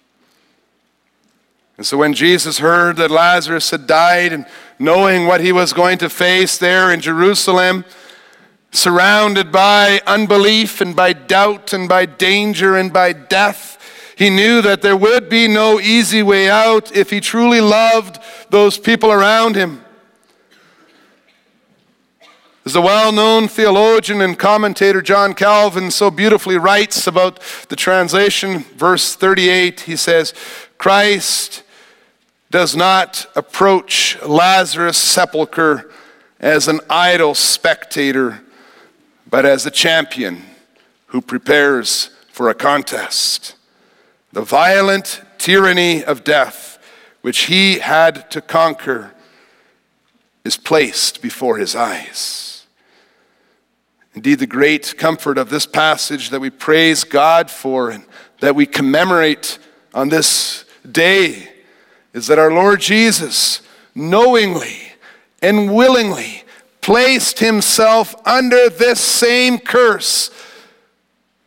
And 1.77 1.85
so 1.85 1.99
when 1.99 2.15
Jesus 2.15 2.59
heard 2.59 2.97
that 2.99 3.11
Lazarus 3.11 3.71
had 3.71 3.87
died 3.87 4.33
and 4.33 4.47
knowing 4.79 5.27
what 5.27 5.41
he 5.41 5.51
was 5.51 5.73
going 5.73 5.99
to 5.99 6.09
face 6.09 6.57
there 6.57 6.93
in 6.93 7.01
Jerusalem, 7.01 7.85
surrounded 8.71 9.51
by 9.51 10.01
unbelief 10.07 10.81
and 10.81 10.95
by 10.95 11.13
doubt 11.13 11.73
and 11.73 11.89
by 11.89 12.07
danger 12.07 12.77
and 12.77 12.93
by 12.93 13.13
death. 13.13 13.77
He 14.17 14.31
knew 14.31 14.63
that 14.63 14.83
there 14.83 14.97
would 14.97 15.29
be 15.29 15.49
no 15.49 15.81
easy 15.81 16.23
way 16.23 16.49
out 16.49 16.95
if 16.95 17.11
he 17.11 17.21
truly 17.21 17.61
loved 17.61 18.19
those 18.51 18.79
people 18.79 19.11
around 19.11 19.57
him. 19.57 19.85
As 22.65 22.75
the 22.75 22.83
well 22.83 23.11
known 23.11 23.49
theologian 23.49 24.21
and 24.21 24.39
commentator 24.39 25.01
John 25.01 25.33
Calvin 25.33 25.91
so 25.91 26.11
beautifully 26.11 26.59
writes 26.59 27.07
about 27.07 27.41
the 27.69 27.77
translation, 27.77 28.61
verse 28.77 29.15
38, 29.15 29.81
he 29.81 29.97
says, 29.97 30.35
Christ 30.77 31.63
does 32.51 32.77
not 32.77 33.27
approach 33.35 34.21
Lazarus' 34.23 34.99
sepulchre 34.99 35.91
as 36.39 36.69
an 36.69 36.81
idle 36.91 37.35
spectator 37.35 38.43
but 39.31 39.47
as 39.47 39.65
a 39.65 39.71
champion 39.71 40.43
who 41.07 41.21
prepares 41.21 42.11
for 42.33 42.51
a 42.51 42.55
contest. 42.55 43.55
The 44.33 44.43
violent 44.43 45.23
tyranny 45.39 46.05
of 46.05 46.25
death, 46.25 46.79
which 47.23 47.43
he 47.43 47.79
had 47.79 48.31
to 48.33 48.41
conquer, 48.41 49.13
is 50.45 50.57
placed 50.57 51.23
before 51.23 51.59
his 51.59 51.77
eyes. 51.77 52.50
Indeed, 54.15 54.41
the 54.41 54.47
great 54.47 54.97
comfort 54.99 55.39
of 55.39 55.51
this 55.51 55.67
passage 55.67 56.31
that 56.31 56.41
we 56.41 56.51
praise 56.51 57.05
God 57.05 57.51
for 57.51 57.91
and 57.91 58.05
that 58.41 58.55
we 58.57 58.67
commemorate 58.67 59.59
on 59.95 60.09
this 60.09 60.65
day 60.91 61.49
is 62.13 62.27
that 62.27 62.39
our 62.39 62.53
Lord 62.53 62.81
Jesus 62.81 63.63
knowingly 63.95 64.93
and 65.43 65.73
willingly 65.73 66.45
placed 66.81 67.39
himself 67.39 68.15
under 68.27 68.69
this 68.69 69.01
same 69.01 69.59
curse, 69.59 70.31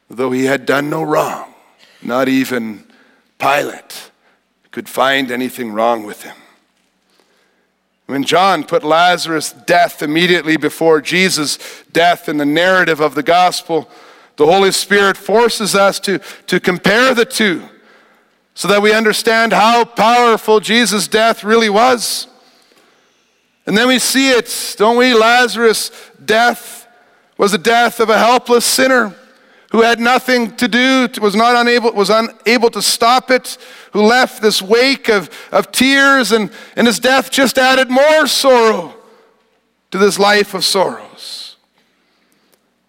though 0.09 0.31
he 0.31 0.45
had 0.45 0.65
done 0.65 0.89
no 0.89 1.03
wrong. 1.03 1.53
Not 2.01 2.27
even 2.29 2.85
Pilate 3.39 4.11
could 4.71 4.87
find 4.87 5.31
anything 5.31 5.73
wrong 5.73 6.03
with 6.03 6.23
him. 6.23 6.35
When 8.05 8.23
John 8.23 8.63
put 8.63 8.83
Lazarus' 8.83 9.53
death 9.53 10.01
immediately 10.01 10.57
before 10.57 11.01
Jesus' 11.01 11.57
death 11.91 12.27
in 12.27 12.37
the 12.37 12.45
narrative 12.45 12.99
of 12.99 13.15
the 13.15 13.23
gospel, 13.23 13.89
the 14.35 14.45
Holy 14.45 14.71
Spirit 14.71 15.15
forces 15.15 15.75
us 15.75 15.99
to, 16.01 16.19
to 16.47 16.59
compare 16.59 17.13
the 17.13 17.25
two 17.25 17.63
so 18.55 18.67
that 18.67 18.81
we 18.81 18.93
understand 18.93 19.53
how 19.53 19.85
powerful 19.85 20.59
Jesus' 20.59 21.07
death 21.07 21.43
really 21.43 21.69
was. 21.69 22.27
And 23.65 23.77
then 23.77 23.87
we 23.87 23.99
see 23.99 24.31
it, 24.31 24.75
don't 24.77 24.97
we? 24.97 25.13
Lazarus' 25.13 25.91
death 26.23 26.87
was 27.37 27.53
the 27.53 27.57
death 27.57 27.99
of 27.99 28.09
a 28.09 28.17
helpless 28.17 28.65
sinner 28.65 29.15
who 29.73 29.81
had 29.81 29.99
nothing 29.99 30.55
to 30.55 30.67
do, 30.67 31.09
was 31.19 31.35
not 31.35 31.55
unable, 31.55 31.91
was 31.93 32.11
unable 32.11 32.69
to 32.69 32.81
stop 32.81 33.31
it, 33.31 33.57
who 33.91 34.03
left 34.03 34.39
this 34.39 34.61
wake 34.61 35.09
of, 35.09 35.31
of 35.51 35.71
tears, 35.71 36.31
and, 36.31 36.51
and 36.75 36.85
his 36.85 36.99
death 36.99 37.31
just 37.31 37.57
added 37.57 37.89
more 37.89 38.27
sorrow 38.27 38.93
to 39.89 39.97
this 39.97 40.19
life 40.19 40.53
of 40.53 40.63
sorrows. 40.63 41.55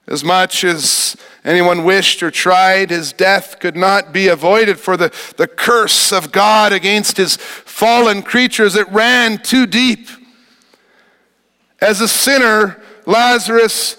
As 0.07 0.23
much 0.23 0.63
as 0.63 1.17
anyone 1.43 1.85
wished 1.85 2.23
or 2.23 2.31
tried, 2.31 2.91
his 2.91 3.15
death 3.15 3.61
could 3.61 3.77
not 3.77 4.13
be 4.13 4.29
avoided, 4.29 4.79
for 4.79 4.99
the, 4.99 5.11
the 5.39 5.49
curse 5.49 6.13
of 6.13 6.33
God 6.33 6.75
against 6.75 7.17
his 7.17 7.39
fallen 7.39 8.21
creatures, 8.21 8.77
it 8.77 8.87
ran 8.91 9.39
too 9.39 9.67
deep. 9.67 10.07
As 11.81 12.03
a 12.03 12.09
sinner, 12.09 12.83
Lazarus 13.07 13.97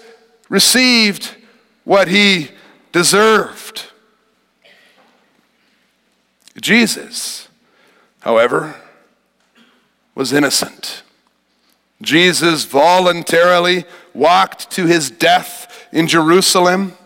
received 0.48 1.34
what 1.82 2.06
he 2.06 2.50
deserved. 2.96 3.92
Jesus, 6.58 7.46
however, 8.20 8.74
was 10.14 10.32
innocent. 10.32 11.02
Jesus 12.00 12.64
voluntarily 12.64 13.84
walked 14.14 14.70
to 14.70 14.86
his 14.86 15.10
death 15.10 15.86
in 15.92 16.06
Jerusalem. 16.06 16.96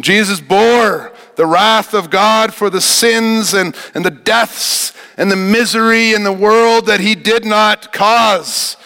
Jesus 0.00 0.40
bore 0.40 1.12
the 1.36 1.44
wrath 1.44 1.92
of 1.92 2.08
God 2.08 2.54
for 2.54 2.70
the 2.70 2.80
sins 2.80 3.52
and, 3.52 3.76
and 3.94 4.06
the 4.06 4.10
deaths 4.10 4.94
and 5.18 5.30
the 5.30 5.36
misery 5.36 6.14
in 6.14 6.24
the 6.24 6.32
world 6.32 6.86
that 6.86 7.00
he 7.00 7.14
did 7.14 7.44
not 7.44 7.92
cause. 7.92 8.78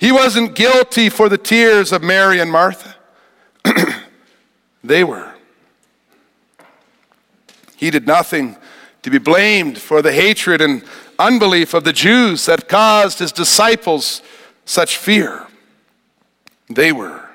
He 0.00 0.10
wasn't 0.10 0.56
guilty 0.56 1.08
for 1.08 1.28
the 1.28 1.38
tears 1.38 1.92
of 1.92 2.02
Mary 2.02 2.40
and 2.40 2.50
Martha, 2.50 2.91
they 4.82 5.04
were. 5.04 5.34
He 7.76 7.90
did 7.90 8.06
nothing 8.06 8.56
to 9.02 9.10
be 9.10 9.18
blamed 9.18 9.78
for 9.78 10.02
the 10.02 10.12
hatred 10.12 10.60
and 10.60 10.84
unbelief 11.18 11.74
of 11.74 11.84
the 11.84 11.92
Jews 11.92 12.46
that 12.46 12.68
caused 12.68 13.18
his 13.18 13.32
disciples 13.32 14.22
such 14.64 14.96
fear. 14.96 15.46
They 16.70 16.92
were. 16.92 17.28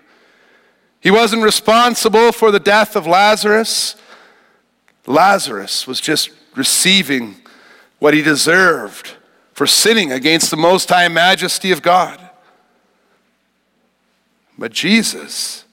He 1.01 1.11
wasn't 1.11 1.43
responsible 1.43 2.31
for 2.31 2.51
the 2.51 2.59
death 2.59 2.95
of 2.95 3.05
Lazarus. 3.05 3.95
Lazarus 5.05 5.87
was 5.87 6.01
just 6.01 6.31
receiving 6.55 7.35
what 7.99 8.13
he 8.13 8.21
deserved 8.21 9.15
for 9.53 9.67
sinning 9.67 10.11
against 10.11 10.51
the 10.51 10.57
most 10.57 10.89
high 10.89 11.07
majesty 11.07 11.71
of 11.71 11.81
God. 11.81 12.19
But 14.57 14.71
Jesus, 14.71 15.65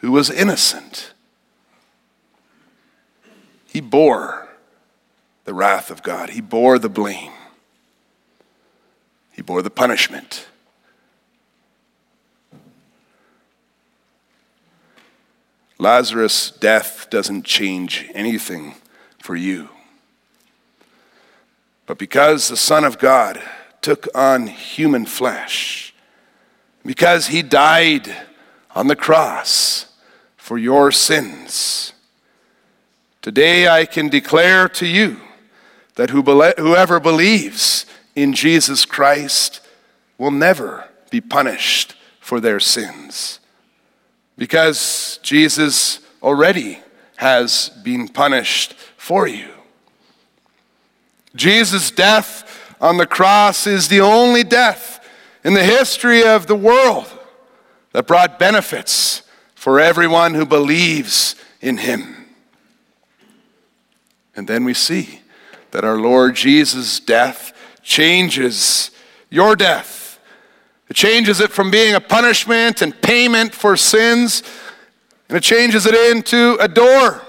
who 0.00 0.10
was 0.10 0.30
innocent, 0.30 1.12
he 3.66 3.80
bore 3.80 4.48
the 5.44 5.54
wrath 5.54 5.90
of 5.90 6.02
God, 6.02 6.30
he 6.30 6.40
bore 6.40 6.78
the 6.78 6.88
blame, 6.88 7.32
he 9.32 9.42
bore 9.42 9.62
the 9.62 9.70
punishment. 9.70 10.46
Lazarus' 15.78 16.50
death 16.50 17.08
doesn't 17.08 17.44
change 17.44 18.06
anything 18.12 18.74
for 19.18 19.34
you. 19.34 19.70
But 21.86 21.98
because 21.98 22.48
the 22.48 22.56
Son 22.56 22.84
of 22.84 22.98
God 22.98 23.40
took 23.80 24.06
on 24.14 24.46
human 24.46 25.06
flesh, 25.06 25.94
because 26.84 27.28
he 27.28 27.42
died 27.42 28.14
on 28.74 28.88
the 28.88 28.96
cross 28.96 29.89
for 30.50 30.58
your 30.58 30.90
sins, 30.90 31.92
today 33.22 33.68
I 33.68 33.84
can 33.84 34.08
declare 34.08 34.68
to 34.70 34.84
you 34.84 35.18
that 35.94 36.10
whoever 36.10 36.98
believes 36.98 37.86
in 38.16 38.32
Jesus 38.32 38.84
Christ 38.84 39.60
will 40.18 40.32
never 40.32 40.88
be 41.08 41.20
punished 41.20 41.94
for 42.18 42.40
their 42.40 42.58
sins 42.58 43.38
because 44.36 45.20
Jesus 45.22 46.00
already 46.20 46.80
has 47.18 47.68
been 47.84 48.08
punished 48.08 48.74
for 48.96 49.28
you. 49.28 49.50
Jesus' 51.36 51.92
death 51.92 52.74
on 52.80 52.96
the 52.96 53.06
cross 53.06 53.68
is 53.68 53.86
the 53.86 54.00
only 54.00 54.42
death 54.42 55.08
in 55.44 55.54
the 55.54 55.62
history 55.62 56.24
of 56.24 56.48
the 56.48 56.56
world 56.56 57.06
that 57.92 58.08
brought 58.08 58.40
benefits 58.40 59.22
for 59.60 59.78
everyone 59.78 60.34
who 60.34 60.46
believes 60.46 61.36
in 61.60 61.76
him. 61.76 62.16
And 64.34 64.48
then 64.48 64.64
we 64.64 64.74
see 64.74 65.20
that 65.72 65.84
our 65.84 65.98
Lord 65.98 66.34
Jesus' 66.34 66.98
death 66.98 67.52
changes 67.82 68.90
your 69.28 69.54
death 69.54 70.00
it 70.90 70.96
changes 70.96 71.40
it 71.40 71.52
from 71.52 71.70
being 71.70 71.94
a 71.94 72.00
punishment 72.00 72.82
and 72.82 73.00
payment 73.00 73.54
for 73.54 73.76
sins, 73.76 74.42
and 75.28 75.38
it 75.38 75.42
changes 75.44 75.86
it 75.86 75.94
into 75.94 76.58
a 76.60 76.66
door. 76.66 77.22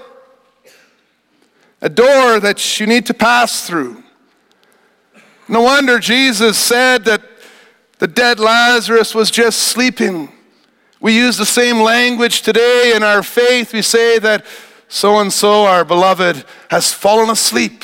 A 1.80 1.88
door 1.88 2.40
that 2.40 2.80
you 2.80 2.88
need 2.88 3.06
to 3.06 3.14
pass 3.14 3.64
through. 3.64 4.02
No 5.46 5.62
wonder 5.62 6.00
Jesus 6.00 6.58
said 6.58 7.04
that 7.04 7.22
the 8.00 8.08
dead 8.08 8.40
Lazarus 8.40 9.14
was 9.14 9.30
just 9.30 9.60
sleeping. 9.60 10.32
We 11.02 11.16
use 11.16 11.36
the 11.36 11.44
same 11.44 11.80
language 11.80 12.42
today 12.42 12.92
in 12.94 13.02
our 13.02 13.24
faith. 13.24 13.72
We 13.72 13.82
say 13.82 14.20
that 14.20 14.46
so 14.86 15.18
and 15.18 15.32
so, 15.32 15.64
our 15.64 15.84
beloved, 15.84 16.44
has 16.70 16.92
fallen 16.92 17.28
asleep 17.28 17.82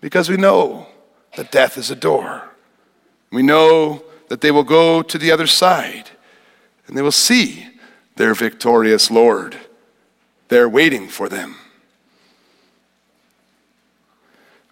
because 0.00 0.30
we 0.30 0.38
know 0.38 0.86
that 1.36 1.52
death 1.52 1.76
is 1.76 1.90
a 1.90 1.94
door. 1.94 2.48
We 3.30 3.42
know 3.42 4.02
that 4.28 4.40
they 4.40 4.50
will 4.50 4.64
go 4.64 5.02
to 5.02 5.18
the 5.18 5.30
other 5.30 5.46
side 5.46 6.08
and 6.86 6.96
they 6.96 7.02
will 7.02 7.12
see 7.12 7.68
their 8.16 8.32
victorious 8.32 9.10
Lord 9.10 9.58
there 10.48 10.68
waiting 10.68 11.08
for 11.08 11.28
them. 11.28 11.56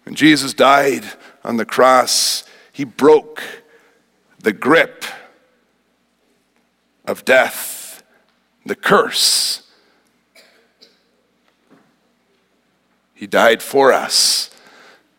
When 0.05 0.15
Jesus 0.15 0.55
died 0.55 1.05
on 1.43 1.57
the 1.57 1.65
cross, 1.65 2.45
he 2.71 2.83
broke 2.83 3.43
the 4.39 4.53
grip 4.53 5.05
of 7.09 7.25
death, 7.25 8.03
the 8.65 8.75
curse. 8.75 9.63
He 13.15 13.25
died 13.25 13.63
for 13.63 13.91
us. 13.91 14.51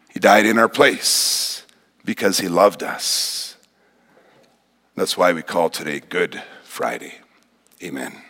He 0.09 0.21
died 0.21 0.47
in 0.47 0.57
our 0.57 0.69
place 0.69 1.67
because 2.05 2.39
he 2.39 2.49
loved 2.49 2.83
us. 2.83 3.57
That's 4.95 5.17
why 5.17 5.33
we 5.33 5.43
call 5.43 5.69
today 5.69 6.01
Good 6.01 6.41
Friday. 6.63 7.15
Amen. 7.83 8.23